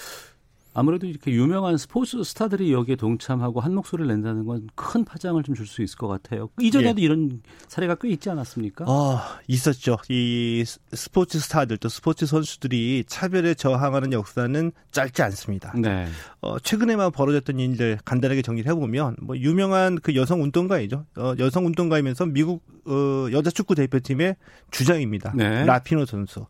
아무래도 0.74 1.06
이렇게 1.08 1.32
유명한 1.32 1.78
스포츠 1.78 2.24
스타들이 2.24 2.72
여기에 2.72 2.96
동참하고 2.96 3.60
한 3.60 3.74
목소리를 3.76 4.08
낸다는 4.08 4.46
건 4.46 4.68
큰 4.76 5.04
파장을 5.06 5.42
좀 5.44 5.56
줄 5.56 5.66
수 5.68 5.82
있을 5.82 5.98
것 5.98 6.08
같아요. 6.08 6.50
이전에도 6.60 7.02
예. 7.02 7.06
이런 7.06 7.42
사례가 7.68 7.96
꽤 7.96 8.10
있지 8.10 8.30
않았습니까? 8.30 8.86
아, 8.88 9.40
있었죠. 9.48 9.98
이 10.10 10.64
스포츠 10.94 11.40
스타들 11.40 11.78
또 11.78 11.90
스포츠 11.90 12.26
선수들이 12.26 13.04
차별에 13.08 13.54
저항하는 13.54 14.14
역사는 14.14 14.72
짧지 14.92 15.22
않습니다. 15.24 15.74
네. 15.78 16.08
어, 16.42 16.60
최근에만 16.60 17.12
벌어졌던 17.12 17.60
일들 17.60 18.00
간단하게 18.06 18.42
정리를 18.42 18.70
해보면 18.72 19.18
뭐 19.22 19.38
유명한 19.38 19.96
그 20.02 20.16
여성 20.16 20.42
운동가이죠. 20.44 21.06
어, 21.18 21.34
여성 21.40 21.66
운동가이면서 21.66 22.26
미국 22.28 22.64
어, 22.86 23.28
여자 23.32 23.50
축구 23.52 23.76
대표팀의 23.76 24.36
주장입니다. 24.72 25.34
네. 25.36 25.66
라피노 25.66 26.06
선수. 26.06 26.46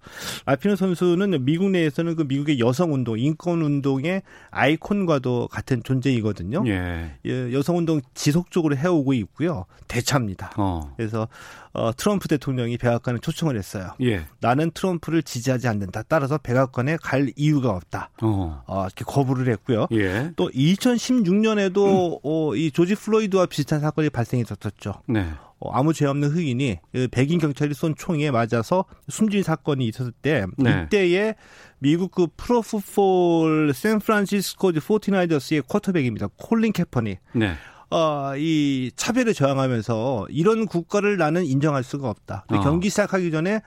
라피노 0.46 0.76
선수는 0.78 1.44
미국 1.44 1.70
내에서는 1.72 2.16
그 2.16 2.24
미국의 2.24 2.60
여성 2.60 2.94
운동, 2.94 3.20
인권 3.20 3.62
운동의 3.62 4.11
아이콘과도 4.50 5.48
같은 5.50 5.82
존재이거든요. 5.84 6.64
예. 6.68 7.16
예, 7.26 7.54
여성 7.54 7.78
운동 7.78 8.02
지속적으로 8.14 8.76
해오고 8.76 9.14
있고요. 9.14 9.66
대차입니다. 9.88 10.52
어. 10.58 10.94
그래서 10.98 11.28
어, 11.74 11.92
트럼프 11.96 12.28
대통령이 12.28 12.78
백악관에 12.78 13.20
초청을 13.20 13.58
했어요. 13.58 13.94
예. 14.02 14.26
나는 14.40 14.72
트럼프를 14.72 15.24
지지하지 15.24 15.68
않는다. 15.68 16.04
따라서 16.08 16.38
백악관에 16.38 16.98
갈 17.02 17.32
이유가 17.36 17.72
없다. 17.72 18.10
어. 18.22 18.64
어 18.68 18.86
이렇게 18.86 19.06
거부를 19.06 19.52
했고요. 19.54 19.88
예. 19.94 20.32
또 20.36 20.50
2016년에도 20.50 22.14
음. 22.14 22.20
어, 22.24 22.56
이 22.56 22.72
조지 22.72 22.96
플로이드와 22.96 23.46
비슷한 23.46 23.80
사건이 23.80 24.10
발생했었죠. 24.10 25.02
네. 25.08 25.28
어, 25.62 25.72
아무 25.72 25.94
죄 25.94 26.06
없는 26.08 26.30
흑인이 26.30 26.80
그 26.92 27.08
백인 27.12 27.40
경찰이 27.40 27.74
쏜 27.74 27.96
총에 27.96 28.32
맞아서 28.32 28.86
숨진 29.08 29.44
사건이 29.44 29.88
있었을 29.88 30.12
때 30.12 30.46
네. 30.58 30.84
이때에 30.86 31.36
미국 31.80 32.12
그 32.12 32.28
프로풋볼 32.36 33.74
샌프란시스코 33.74 34.72
포티나이너스의 34.74 35.62
쿼터백입니다. 35.62 36.30
콜린 36.38 36.74
캐퍼닉. 36.74 37.18
네. 37.34 37.54
어, 37.92 38.34
이 38.38 38.92
차별에 38.96 39.34
저항하면서 39.34 40.28
이런 40.30 40.66
국가를 40.66 41.18
나는 41.18 41.46
인정할 41.46 41.84
수가 41.84 42.10
없다. 42.10 42.46
어. 42.48 42.60
경기 42.62 42.90
시작하기 42.90 43.32
전에 43.32 43.62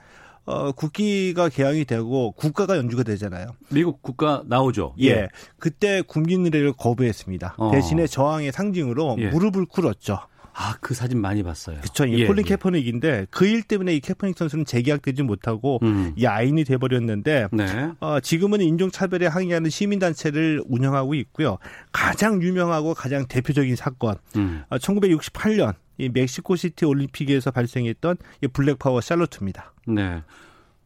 어, 0.45 0.71
국기가 0.73 1.49
개항이 1.49 1.85
되고 1.85 2.31
국가가 2.31 2.77
연주가 2.77 3.03
되잖아요. 3.03 3.47
미국 3.69 4.01
국가 4.01 4.43
나오죠. 4.45 4.95
예. 4.99 5.07
예. 5.07 5.27
그때 5.57 6.01
국민 6.01 6.45
의례를 6.45 6.73
거부했습니다. 6.73 7.55
어. 7.57 7.71
대신에 7.71 8.05
저항의 8.05 8.51
상징으로 8.51 9.15
예. 9.19 9.29
무릎을 9.29 9.65
꿇었죠. 9.65 10.19
아, 10.57 10.77
그 10.79 10.93
사진 10.93 11.19
많이 11.19 11.43
봤어요. 11.43 11.77
그쵸. 11.81 12.07
예, 12.09 12.25
콜린 12.25 12.45
예. 12.45 12.49
캐퍼닉인데 12.49 13.27
그 13.29 13.45
일 13.45 13.61
때문에 13.63 13.93
이 13.93 13.99
캐퍼닉 13.99 14.37
선수는 14.37 14.65
재계약되지 14.65 15.23
못하고 15.23 15.79
음. 15.83 16.13
이 16.15 16.25
아인이 16.25 16.63
돼 16.63 16.77
버렸는데 16.77 17.47
네. 17.51 17.91
어, 17.99 18.19
지금은 18.21 18.61
인종 18.61 18.89
차별에 18.89 19.27
항의하는 19.27 19.69
시민 19.69 19.99
단체를 19.99 20.63
운영하고 20.67 21.13
있고요. 21.15 21.57
가장 21.91 22.41
유명하고 22.41 22.93
가장 22.93 23.27
대표적인 23.27 23.75
사건. 23.75 24.15
음. 24.37 24.63
어, 24.69 24.77
1968년 24.77 25.73
이 25.97 26.09
멕시코 26.09 26.55
시티 26.55 26.85
올림픽에서 26.85 27.51
발생했던 27.51 28.17
이 28.41 28.47
Black 28.47 28.79
Power 28.79 29.01
Salute입니다. 29.01 29.73
네. 29.87 30.21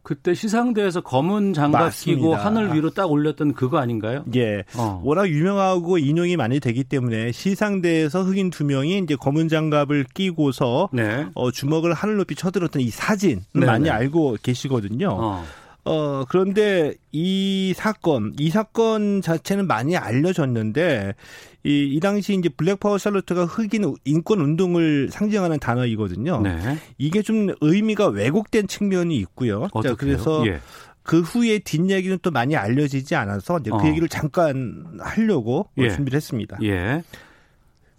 그때 0.02 0.34
시상대에서 0.34 1.02
검은 1.02 1.52
장갑 1.52 1.82
맞습니다. 1.82 2.20
끼고 2.20 2.34
하늘 2.34 2.74
위로 2.74 2.90
딱 2.90 3.10
올렸던 3.10 3.52
그거 3.54 3.78
아닌가요? 3.78 4.24
예. 4.34 4.64
어. 4.76 5.00
워낙 5.04 5.28
유명하고 5.28 5.98
인용이 5.98 6.36
많이 6.36 6.58
되기 6.58 6.84
때문에 6.84 7.32
시상대에서 7.32 8.22
흑인 8.22 8.50
두 8.50 8.64
명이 8.64 8.98
이제 8.98 9.14
검은 9.16 9.48
장갑을 9.48 10.06
끼고서 10.14 10.88
네. 10.92 11.26
어, 11.34 11.50
주먹을 11.50 11.92
하늘 11.92 12.16
높이 12.16 12.34
쳐들었던 12.34 12.80
이 12.80 12.88
사진 12.90 13.42
네 13.54 13.66
많이 13.66 13.84
네. 13.84 13.90
알고 13.90 14.38
계시거든요. 14.42 15.08
어. 15.10 15.44
어, 15.84 16.24
그런데 16.28 16.94
이 17.10 17.72
사건, 17.74 18.34
이 18.38 18.50
사건 18.50 19.22
자체는 19.22 19.66
많이 19.66 19.96
알려졌는데, 19.96 21.14
이, 21.62 21.90
이 21.94 22.00
당시 22.00 22.34
이제 22.34 22.48
Black 22.48 22.73
Power 22.73 22.98
Salute가 22.98 23.44
흑인 23.44 23.94
인권 24.04 24.40
운동을 24.40 25.08
상징하는 25.10 25.58
단어이거든요. 25.58 26.40
네. 26.40 26.78
이게 26.96 27.22
좀 27.22 27.48
의미가 27.60 28.08
왜곡된 28.08 28.66
측면이 28.66 29.16
있고요. 29.18 29.68
자, 29.82 29.94
그래서 29.94 30.46
예. 30.46 30.60
그 31.02 31.20
후에 31.20 31.58
뒷얘기는 31.58 32.18
또 32.22 32.30
많이 32.30 32.56
알려지지 32.56 33.14
않아서 33.14 33.58
이제 33.58 33.70
그 33.70 33.76
어. 33.76 33.86
얘기를 33.86 34.08
잠깐 34.08 34.98
하려고 35.00 35.68
예. 35.78 35.90
준비를 35.90 36.16
했습니다. 36.16 36.58
예. 36.62 37.02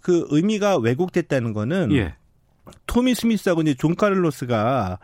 그 0.00 0.26
의미가 0.30 0.78
왜곡됐다는 0.78 1.52
거는 1.52 1.92
예. 1.92 2.14
토미 2.86 3.14
스미스하고 3.14 3.62
이제 3.62 3.74
존 3.74 3.94
카를로스가 3.94 4.98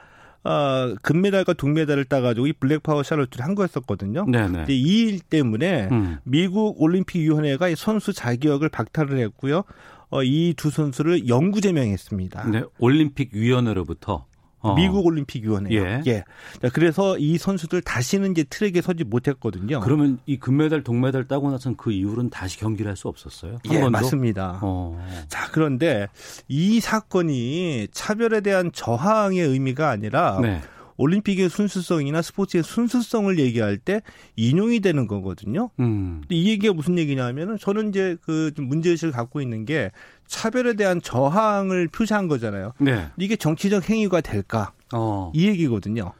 어, 0.48 0.94
금메달과 1.02 1.52
동메달을 1.52 2.06
따가지고 2.06 2.46
이 2.46 2.52
Black 2.54 2.78
Power 2.78 3.02
Salute를 3.02 3.28
한 3.40 3.54
거였었거든요. 3.54 4.24
네네. 4.26 4.66
이일 4.68 5.20
때문에 5.20 5.88
음. 5.92 6.16
미국 6.24 6.80
올림픽위원회가 6.80 7.66
선수 7.76 8.12
자격을 8.14 8.70
박탈을 8.70 9.18
했고요. 9.18 9.64
어, 10.10 10.22
이 10.22 10.54
두 10.56 10.70
선수를 10.70 11.28
영구 11.28 11.60
제명했습니다. 11.60 12.48
네, 12.48 12.62
올림픽 12.78 13.34
위원회로부터 13.34 14.24
어. 14.60 14.74
미국 14.74 15.06
올림픽 15.06 15.44
위원회. 15.44 15.74
예. 15.74 16.02
예. 16.06 16.24
그래서 16.72 17.16
이 17.18 17.38
선수들 17.38 17.80
다시는 17.82 18.32
이제 18.32 18.44
트랙에 18.44 18.80
서지 18.82 19.04
못했거든요. 19.04 19.80
그러면 19.80 20.18
이 20.26 20.36
금메달, 20.38 20.82
동메달 20.82 21.28
따고 21.28 21.50
나선 21.50 21.76
그 21.76 21.92
이후로는 21.92 22.30
다시 22.30 22.58
경기를 22.58 22.88
할 22.90 22.96
수 22.96 23.06
없었어요? 23.08 23.58
예, 23.70 23.74
번도? 23.80 23.90
맞습니다. 23.90 24.58
어. 24.62 25.00
자, 25.28 25.48
그런데 25.52 26.08
이 26.48 26.80
사건이 26.80 27.88
차별에 27.92 28.40
대한 28.40 28.72
저항의 28.72 29.38
의미가 29.40 29.88
아니라 29.90 30.40
네. 30.42 30.60
올림픽의 30.98 31.48
순수성이나 31.48 32.20
스포츠의 32.20 32.62
순수성을 32.62 33.38
얘기할 33.38 33.78
때 33.78 34.02
인용이 34.36 34.80
되는 34.80 35.06
거거든요. 35.06 35.70
음. 35.80 36.22
이 36.28 36.50
얘기가 36.50 36.74
무슨 36.74 36.98
얘기냐면은 36.98 37.56
저는 37.58 37.88
이제 37.88 38.16
그 38.20 38.52
문제의식을 38.56 39.12
갖고 39.12 39.40
있는 39.40 39.64
게 39.64 39.90
차별에 40.26 40.74
대한 40.74 41.00
저항을 41.00 41.88
표시한 41.88 42.28
거잖아요. 42.28 42.72
네. 42.78 43.06
이게 43.16 43.36
정치적 43.36 43.88
행위가 43.88 44.20
될까? 44.20 44.72
어. 44.92 45.32
이 45.34 45.46
얘기거든요. 45.46 46.12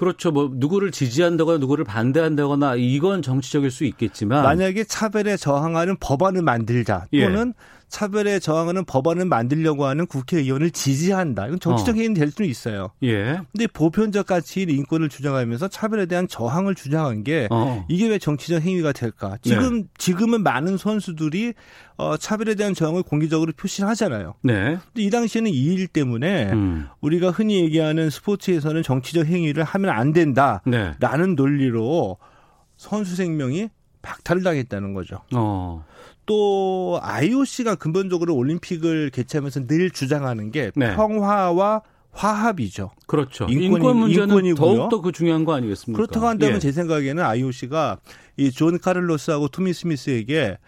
그렇죠. 0.00 0.30
뭐 0.30 0.50
누구를 0.50 0.92
지지한다거나 0.92 1.58
누구를 1.58 1.84
반대한다거나 1.84 2.76
이건 2.76 3.20
정치적일 3.20 3.70
수 3.70 3.84
있겠지만 3.84 4.44
만약에 4.44 4.84
차별에 4.84 5.36
저항하는 5.36 5.98
법안을 6.00 6.40
만들자 6.40 7.06
예. 7.12 7.26
또는 7.26 7.52
예. 7.54 7.79
차별에 7.90 8.38
저항하는 8.38 8.84
법안을 8.84 9.24
만들려고 9.26 9.84
하는 9.84 10.06
국회의원을 10.06 10.70
지지한다. 10.70 11.48
이건 11.48 11.60
정치적 11.60 11.94
어. 11.94 11.96
행위는 11.96 12.14
될 12.14 12.30
수는 12.30 12.48
있어요. 12.48 12.90
예. 13.02 13.40
근데 13.52 13.66
보편적 13.66 14.26
가치 14.26 14.62
인권을 14.62 15.08
주장하면서 15.08 15.68
차별에 15.68 16.06
대한 16.06 16.28
저항을 16.28 16.74
주장한 16.74 17.24
게 17.24 17.48
어. 17.50 17.84
이게 17.88 18.08
왜 18.08 18.18
정치적 18.18 18.62
행위가 18.62 18.92
될까? 18.92 19.36
지금 19.42 19.82
네. 19.82 19.88
지금은 19.98 20.42
많은 20.42 20.76
선수들이 20.76 21.54
어, 21.96 22.16
차별에 22.16 22.54
대한 22.54 22.72
저항을 22.74 23.02
공개적으로 23.02 23.52
표시하잖아요. 23.56 24.34
네. 24.42 24.78
근데 24.86 25.02
이 25.02 25.10
당시에는 25.10 25.50
이 25.50 25.70
일 25.70 25.86
때문에 25.86 26.52
음. 26.52 26.88
우리가 27.00 27.30
흔히 27.30 27.60
얘기하는 27.60 28.10
스포츠에서는 28.10 28.82
정치적 28.82 29.26
행위를 29.26 29.62
하면 29.64 29.90
안 29.90 30.12
된다라는 30.12 30.96
네. 30.98 31.34
논리로 31.36 32.16
선수 32.76 33.14
생명이 33.16 33.68
박탈을 34.02 34.42
당했다는 34.42 34.94
거죠. 34.94 35.20
어. 35.34 35.84
또 36.30 37.00
IOC가 37.02 37.74
근본적으로 37.74 38.36
올림픽을 38.36 39.10
개최하면서 39.10 39.66
늘 39.66 39.90
주장하는 39.90 40.52
게 40.52 40.70
네. 40.76 40.94
평화와 40.94 41.82
화합이죠. 42.12 42.90
그렇죠. 43.08 43.46
인권, 43.48 43.62
인권 43.80 43.96
문제는 43.96 44.28
인권이고요. 44.28 44.54
더욱더 44.76 45.00
그 45.00 45.10
중요한 45.10 45.44
거 45.44 45.54
아니겠습니까? 45.54 45.96
그렇다고 45.96 46.26
한다면 46.28 46.56
예. 46.56 46.58
제 46.60 46.70
생각에는 46.72 47.22
IOC가 47.24 47.98
이 48.36 48.50
존 48.52 48.78
카를로스하고 48.78 49.48
토미 49.48 49.72
스미스에게 49.72 50.58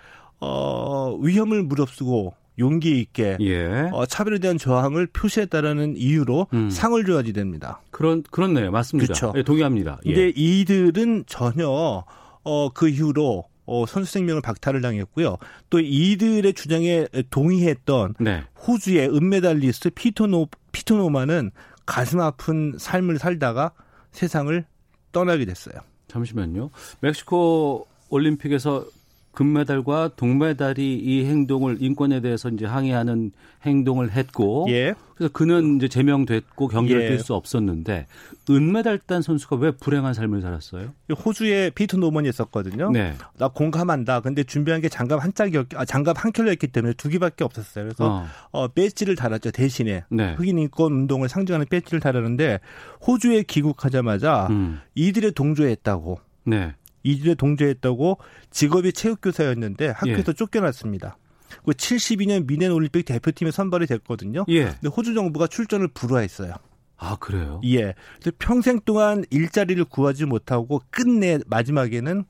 어, 0.40 1.16
위험을 1.20 1.62
무릅쓰고 1.62 2.35
용기 2.59 2.98
있게 3.01 3.37
예. 3.40 3.88
어, 3.92 4.05
차별에 4.07 4.38
대한 4.40 4.59
저항을 4.59 5.07
표시했다라는 5.07 5.94
이유로 5.96 6.48
음. 6.53 6.70
상을 6.70 7.03
줘야지 7.05 7.33
됩니다. 7.33 7.81
그런 7.90 8.22
그렇네요, 8.31 8.70
맞습니다. 8.72 9.07
그렇죠. 9.14 9.33
예, 9.37 9.42
동의합니다. 9.44 10.01
예. 10.07 10.12
근데 10.12 10.33
이들은 10.35 11.25
전혀 11.27 12.05
어, 12.44 12.68
그 12.75 12.88
이후로 12.88 13.44
어, 13.64 13.87
선수 13.87 14.12
생명을 14.12 14.42
박탈을 14.42 14.81
당했고요. 14.81 15.37
또 15.70 15.81
이들의 15.81 16.53
주장에 16.55 17.07
동의했던 17.31 18.14
네. 18.20 18.42
호주의 18.66 19.09
은메달리스트 19.09 19.90
피터 19.90 20.32
노 20.32 20.48
피터 20.72 21.00
노먼은 21.00 21.51
가슴 21.87 22.20
아픈 22.20 22.75
삶을 22.79 23.18
살다가 23.18 23.72
세상을 24.12 24.64
떠나게 25.12 25.44
됐어요. 25.44 25.75
잠시만요. 26.09 26.70
멕시코 27.01 27.87
올림픽에서 28.09 28.85
금메달과 29.33 30.11
동메달이 30.16 30.99
이 30.99 31.25
행동을 31.25 31.79
인권에 31.81 32.21
대해서 32.21 32.49
이제 32.51 32.66
항의하는 32.66 33.33
행동을 33.64 34.12
했고 34.12 34.66
예. 34.68 34.95
그래서 35.14 35.33
그는 35.33 35.77
이제 35.77 35.88
제명됐고 35.88 36.68
경기를 36.68 37.11
예. 37.11 37.16
뛸수 37.16 37.33
없었는데 37.33 38.07
은메달 38.51 38.99
딴 39.07 39.23
선수가 39.23 39.57
왜 39.57 39.71
불행한 39.71 40.14
삶을 40.14 40.42
살았어요? 40.42 40.92
호주에 41.25 41.71
피트 41.71 41.97
노먼이 41.97 42.29
있었거든요. 42.29 42.90
네. 42.90 43.14
나 43.38 43.49
공감한다. 43.49 44.21
근데 44.21 44.45
준비한 44.45 44.81
게 44.81 44.88
장갑 44.88 45.23
한 45.23 45.33
짝이었 45.33 45.68
아, 45.77 45.85
장갑 45.85 46.23
한 46.23 46.33
켤레였기 46.33 46.66
때문에 46.68 46.95
두 46.95 47.09
개밖에 47.09 47.45
없었어요. 47.45 47.85
그래서 47.85 48.07
어, 48.07 48.27
어 48.51 48.68
배지를 48.68 49.16
달았죠. 49.16 49.51
대신에 49.51 50.05
네. 50.11 50.35
흑인 50.35 50.59
인권 50.59 50.92
운동을 50.92 51.29
상징하는 51.29 51.66
배지를 51.71 52.01
달았는데 52.01 52.61
호주에 53.07 53.45
귀국하자마자 53.45 54.49
음. 54.51 54.81
이들의 54.95 55.33
동조했다고. 55.33 56.18
네. 56.45 56.75
이주에 57.03 57.35
동조했다고 57.35 58.19
직업이 58.51 58.93
체육교사였는데 58.93 59.88
학교에서 59.88 60.33
예. 60.33 60.35
쫓겨났습니다. 60.35 61.17
그 61.65 61.73
72년 61.73 62.47
미넨 62.47 62.71
올림픽 62.71 63.05
대표팀에 63.05 63.51
선발이 63.51 63.87
됐거든요. 63.87 64.45
예. 64.49 64.65
근데 64.65 64.88
호주 64.88 65.15
정부가 65.15 65.47
출전을 65.47 65.88
불허했어요. 65.88 66.55
아 66.97 67.17
그래요? 67.17 67.61
예. 67.65 67.95
평생 68.38 68.81
동안 68.85 69.25
일자리를 69.31 69.85
구하지 69.85 70.25
못하고 70.27 70.83
끝내 70.91 71.38
마지막에는 71.47 72.25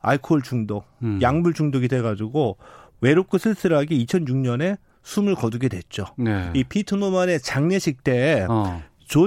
알코올 0.00 0.42
중독, 0.42 0.86
음. 1.02 1.18
약물 1.20 1.54
중독이 1.54 1.88
돼가지고 1.88 2.58
외롭고 3.00 3.38
쓸쓸하게 3.38 3.96
2006년에 4.04 4.78
숨을 5.02 5.34
거두게 5.34 5.68
됐죠. 5.68 6.06
네. 6.16 6.50
이 6.54 6.64
피트 6.64 6.94
노만의 6.94 7.40
장례식 7.40 8.04
때존 8.04 8.50
어. 8.50 8.82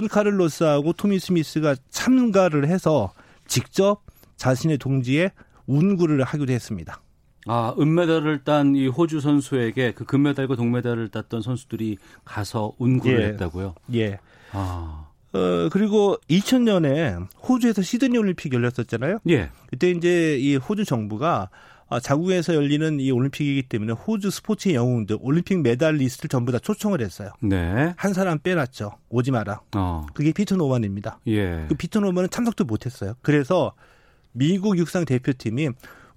카를로스하고 0.10 0.94
토미 0.94 1.20
스미스가 1.20 1.76
참가를 1.90 2.68
해서 2.68 3.14
직접 3.48 4.02
자신의 4.40 4.80
동지의 4.80 5.32
운구를 5.68 6.24
하기도 6.24 6.52
했습니다. 6.52 7.00
아, 7.46 7.74
은메달을 7.80 8.44
딴 8.44 8.76
이 8.76 8.88
호주 8.88 9.20
선수에게 9.22 9.94
그 9.94 10.06
금메달과 10.06 10.56
동메달을 10.56 11.10
땄던 11.10 11.42
선수들이 11.42 11.98
가서 12.26 12.74
운구를 12.80 13.22
예. 13.22 13.26
했다고요? 13.28 13.76
예. 13.94 14.18
아. 14.52 15.06
어, 15.32 15.70
그리고 15.72 16.18
2000년에 16.30 17.28
호주에서 17.48 17.82
시드니 17.84 18.18
올림픽 18.18 18.54
열렸었잖아요. 18.54 19.20
예. 19.30 19.52
그때 19.70 19.92
이제 19.92 20.38
이 20.40 20.56
호주 20.56 20.86
정부가 20.86 21.50
아, 21.92 22.00
자국에서 22.00 22.54
열리는 22.54 23.00
이 23.00 23.10
올림픽이기 23.12 23.64
때문에 23.64 23.94
호주 23.94 24.30
스포츠의 24.30 24.76
영웅들, 24.76 25.18
올림픽 25.22 25.62
메달리스트를 25.62 26.30
전부 26.30 26.52
다 26.52 26.60
초청을 26.60 27.02
했어요. 27.02 27.32
네. 27.42 27.94
한 27.98 28.14
사람 28.14 28.38
빼놨죠. 28.38 28.92
오지 29.10 29.32
마라. 29.32 29.62
어. 29.76 30.06
그게 30.14 30.32
피터 30.32 30.56
노만입니다. 30.56 31.20
예. 31.28 31.66
그 31.68 31.74
피터 31.76 32.00
노만은 32.02 32.30
참석도 32.30 32.66
못했어요. 32.66 33.14
그래서 33.24 33.74
미국 34.32 34.78
육상 34.78 35.06
대표팀이 35.06 35.70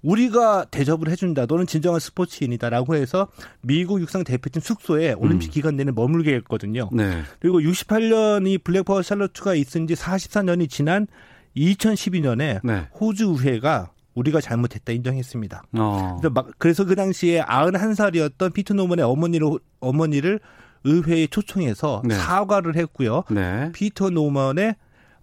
우리가 0.03 0.65
대접을 0.65 1.09
해준다. 1.09 1.45
너는 1.45 1.65
진정한 1.65 1.99
스포츠인이다라고 1.99 2.95
해서 2.95 3.29
미국 3.61 4.01
육상 4.01 4.23
대표팀 4.23 4.61
숙소에 4.61 5.13
올림픽 5.13 5.47
음. 5.47 5.51
기간 5.51 5.75
내내 5.77 5.91
머물게 5.91 6.33
했거든요. 6.35 6.89
네. 6.91 7.21
그리고 7.39 7.59
68년이 7.61 8.63
Black 8.63 8.82
Power 8.82 9.01
Salute가 9.01 9.55
있은 9.55 9.87
지 9.87 9.93
44년이 9.93 10.69
지난 10.69 11.07
2012년에 11.55 12.59
네. 12.63 12.87
호주 12.99 13.35
의회가 13.37 13.91
우리가 14.13 14.41
잘못했다 14.41 14.91
인정했습니다. 14.91 15.63
어. 15.77 16.17
그래서, 16.19 16.33
막, 16.33 16.51
그래서 16.57 16.85
그 16.85 16.95
당시에 16.95 17.41
91살이었던 17.41 18.53
피터 18.53 18.73
노먼의 18.73 19.05
어머니를 19.05 19.47
어머니를 19.79 20.39
의회에 20.83 21.27
초청해서 21.27 22.03
네. 22.05 22.15
사과를 22.15 22.75
했고요. 22.75 23.23
네. 23.31 23.71
피터 23.73 24.09
노먼의 24.09 24.75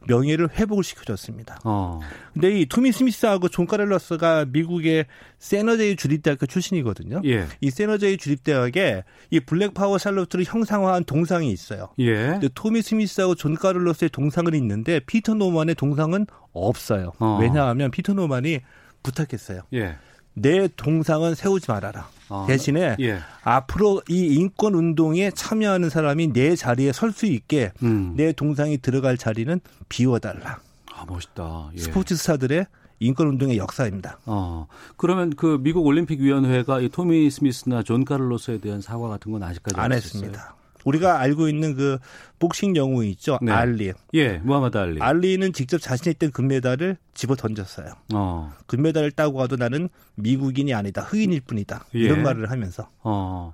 명예를 0.07 0.51
회복을 0.51 0.83
시켜줬습니다. 0.83 1.61
어. 1.65 2.01
근데 2.33 2.61
이 2.61 2.67
토미 2.67 2.93
스미스하고 2.93 3.49
존 3.49 3.67
카를로스가 3.67 4.47
미국의 4.49 5.07
세너제이 5.39 5.97
주립대학교 5.97 6.47
출신이거든요. 6.47 7.23
예. 7.25 7.47
이 7.61 7.71
세너제이 7.71 8.17
주립대학에 8.17 9.05
이 9.31 9.41
Black 9.41 9.75
Power 9.75 9.99
Salute를 9.99 10.45
형상화한 10.47 11.05
동상이 11.05 11.51
있어요. 11.51 11.89
예. 11.99 12.15
근데 12.15 12.49
토미 12.55 12.83
스미스하고 12.83 13.35
존 13.35 13.55
카를로스의 13.55 14.11
동상은 14.11 14.55
있는데 14.55 15.01
피터 15.01 15.35
노만의 15.35 15.75
동상은 15.75 16.27
없어요. 16.53 17.13
어. 17.19 17.39
왜냐하면 17.41 17.91
피터 17.91 18.15
노만이 18.15 18.61
부탁했어요. 19.03 19.63
예. 19.75 19.97
내 20.35 20.69
동상은 20.77 21.35
세우지 21.35 21.71
말아라. 21.71 22.09
아, 22.29 22.45
대신에 22.47 22.97
예. 23.01 23.19
앞으로 23.43 24.03
이 24.09 24.35
인권 24.37 24.75
운동에 24.75 25.31
참여하는 25.33 25.91
사람이 25.91 26.29
내 26.33 26.55
자리에 26.55 26.93
설 26.93 27.13
수 27.13 27.27
있게 27.27 27.73
음. 27.83 28.15
내 28.17 28.33
동상이 28.33 28.79
들어갈 28.79 29.19
자리는 29.19 29.61
비워달라. 29.89 30.61
아 30.95 31.05
멋있다. 31.07 31.71
예. 31.75 31.79
스포츠 31.81 32.15
스타들의 32.15 32.67
인권 33.01 33.27
운동의 33.29 33.57
역사입니다. 33.57 34.19
어, 34.27 34.67
그러면 34.97 35.31
그 35.35 35.59
미국 35.61 35.87
올림픽 35.87 36.21
위원회가 36.21 36.81
이 36.81 36.89
토미 36.89 37.31
스미스나 37.31 37.83
존 37.83 38.05
카를로스에 38.05 38.59
대한 38.59 38.81
사과 38.81 39.09
같은 39.09 39.33
건 39.33 39.43
아직까지 39.43 39.81
안 39.81 39.93
했습니다. 39.93 40.55
우리가 40.85 41.21
알고 41.21 41.49
있는 41.49 41.75
그 41.75 41.99
복싱 42.39 42.77
영웅 42.77 43.05
있죠. 43.07 43.39
네. 43.43 43.53
알리. 43.53 43.93
예, 44.15 44.39
무하마드 44.39 44.79
알리. 44.79 45.01
알리는 45.01 45.53
직접 45.53 45.79
자신이 45.79 46.15
딴 46.15 46.31
금메달을 46.31 46.97
집어 47.15 47.35
던졌어요. 47.37 47.93
어. 48.15 48.53
금메달을 48.67 49.13
따고 49.13 49.39
가도 49.39 49.57
나는 49.57 49.89
미국인이 50.15 50.73
아니다. 50.75 51.03
흑인일 51.03 51.43
뿐이다. 51.43 51.87
예. 51.95 51.99
이런 52.01 52.23
말을 52.23 52.51
하면서. 52.51 52.89
어. 53.03 53.53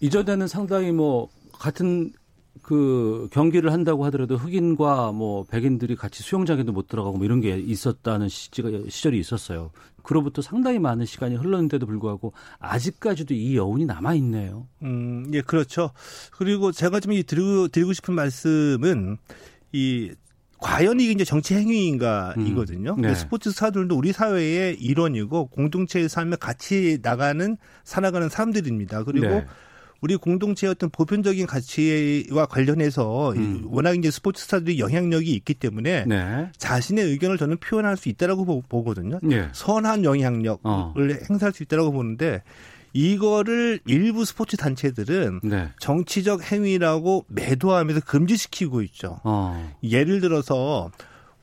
이전에는 0.00 0.46
상당히 0.48 0.92
뭐 0.92 1.28
같은 1.52 2.12
그 2.62 3.28
경기를 3.30 3.72
한다고 3.72 4.04
하더라도 4.06 4.36
흑인과 4.36 5.12
뭐 5.12 5.44
백인들이 5.44 5.96
같이 5.96 6.22
수영장에도 6.22 6.72
못 6.72 6.88
들어가고 6.88 7.18
뭐 7.18 7.26
이런 7.26 7.40
게 7.40 7.58
있었다는 7.58 8.28
시기가 8.28 8.70
시절이 8.88 9.18
있었어요. 9.18 9.70
그로부터 10.04 10.42
상당히 10.42 10.78
많은 10.78 11.06
시간이 11.06 11.34
흘렀는데도 11.34 11.86
불구하고 11.86 12.32
아직까지도 12.60 13.34
이 13.34 13.56
여운이 13.56 13.86
남아 13.86 14.14
있네요. 14.14 14.68
음, 14.82 15.28
예, 15.32 15.40
그렇죠. 15.40 15.90
그리고 16.30 16.70
제가 16.70 17.00
좀 17.00 17.12
드리고, 17.26 17.68
드리고 17.68 17.92
싶은 17.92 18.14
말씀은 18.14 19.16
이 19.72 20.12
과연 20.58 21.00
이게 21.00 21.12
이제 21.12 21.24
정치 21.24 21.54
행위인가 21.54 22.34
음, 22.36 22.46
이거든요. 22.46 22.94
네. 22.96 23.14
스포츠 23.14 23.50
스타들도 23.50 23.96
우리 23.96 24.12
사회의 24.12 24.74
일원이고 24.80 25.46
공동체의 25.48 26.08
삶에 26.08 26.36
같이 26.36 26.98
나가는 27.02 27.56
살아가는 27.82 28.28
사람들입니다. 28.28 29.04
그리고 29.04 29.26
네. 29.26 29.46
우리 30.04 30.16
공동체의 30.16 30.72
어떤 30.72 30.90
보편적인 30.90 31.46
가치와 31.46 32.44
관련해서 32.44 33.32
음. 33.32 33.64
워낙 33.70 33.96
이제 33.96 34.10
스포츠 34.10 34.42
스타들이 34.42 34.78
영향력이 34.78 35.32
있기 35.32 35.54
때문에 35.54 36.04
네. 36.04 36.50
자신의 36.58 37.06
의견을 37.06 37.38
저는 37.38 37.56
표현할 37.56 37.96
수 37.96 38.10
있다라고 38.10 38.64
보거든요. 38.68 39.18
네. 39.22 39.48
선한 39.52 40.04
영향력을 40.04 40.60
어. 40.64 40.92
행사할 41.30 41.54
수 41.54 41.62
있다라고 41.62 41.92
보는데 41.92 42.42
이거를 42.92 43.80
일부 43.86 44.26
스포츠 44.26 44.58
단체들은 44.58 45.40
네. 45.42 45.70
정치적 45.80 46.52
행위라고 46.52 47.24
매도하면서 47.28 48.02
금지시키고 48.02 48.82
있죠. 48.82 49.20
어. 49.24 49.72
예를 49.82 50.20
들어서 50.20 50.90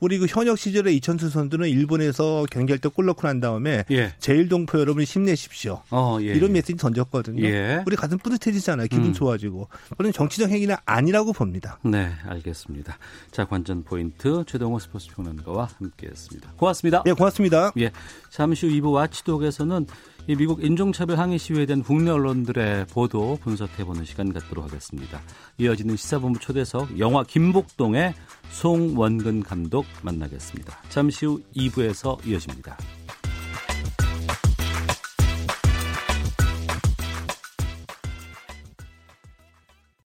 우리 0.02 0.18
그 0.18 0.26
현역 0.28 0.58
시절에 0.58 0.92
이천수 0.92 1.30
선수는 1.30 1.68
일본에서 1.68 2.44
경기할 2.50 2.80
때 2.80 2.88
골 2.88 3.06
넣고 3.06 3.24
난 3.26 3.40
다음에 3.40 3.84
예. 3.92 4.12
제일동포 4.18 4.78
여러분 4.80 5.04
힘내십시오. 5.04 5.80
어, 5.90 6.18
예, 6.20 6.26
이런 6.34 6.50
예. 6.50 6.54
메시지 6.54 6.76
던졌거든요. 6.76 7.42
예. 7.44 7.82
우리 7.86 7.94
가슴 7.94 8.18
뿌듯해지잖아요. 8.18 8.88
기분 8.88 9.06
음. 9.06 9.12
좋아지고. 9.12 9.68
그런 9.96 10.12
정치적 10.12 10.50
행위는 10.50 10.74
아니라고 10.84 11.32
봅니다. 11.32 11.78
네, 11.84 12.10
알겠습니다. 12.26 12.98
자, 13.30 13.44
관전 13.46 13.84
포인트 13.84 14.44
최동호 14.46 14.80
스포츠 14.80 15.06
평론가와 15.14 15.68
함께했습니다. 15.78 16.54
고맙습니다. 16.56 17.02
네, 17.06 17.12
고맙습니다. 17.12 17.72
예, 17.78 17.92
잠시 18.30 18.66
후 18.66 18.72
2부 18.72 18.92
와치독에서는 18.92 19.86
이 20.28 20.36
미국 20.36 20.62
인종차별 20.62 21.18
항의 21.18 21.38
시위에 21.38 21.66
대한 21.66 21.82
국내 21.82 22.10
언론들의 22.10 22.86
보도 22.86 23.38
분석해보는 23.42 24.04
시간 24.04 24.32
갖도록 24.32 24.64
하겠습니다. 24.64 25.20
이어지는 25.58 25.96
시사본부 25.96 26.38
초대석 26.38 26.98
영화 27.00 27.24
김복동의 27.24 28.14
송원근 28.50 29.42
감독 29.42 29.84
만나겠습니다. 30.02 30.78
잠시 30.90 31.26
후 31.26 31.40
2부에서 31.56 32.24
이어집니다. 32.24 32.76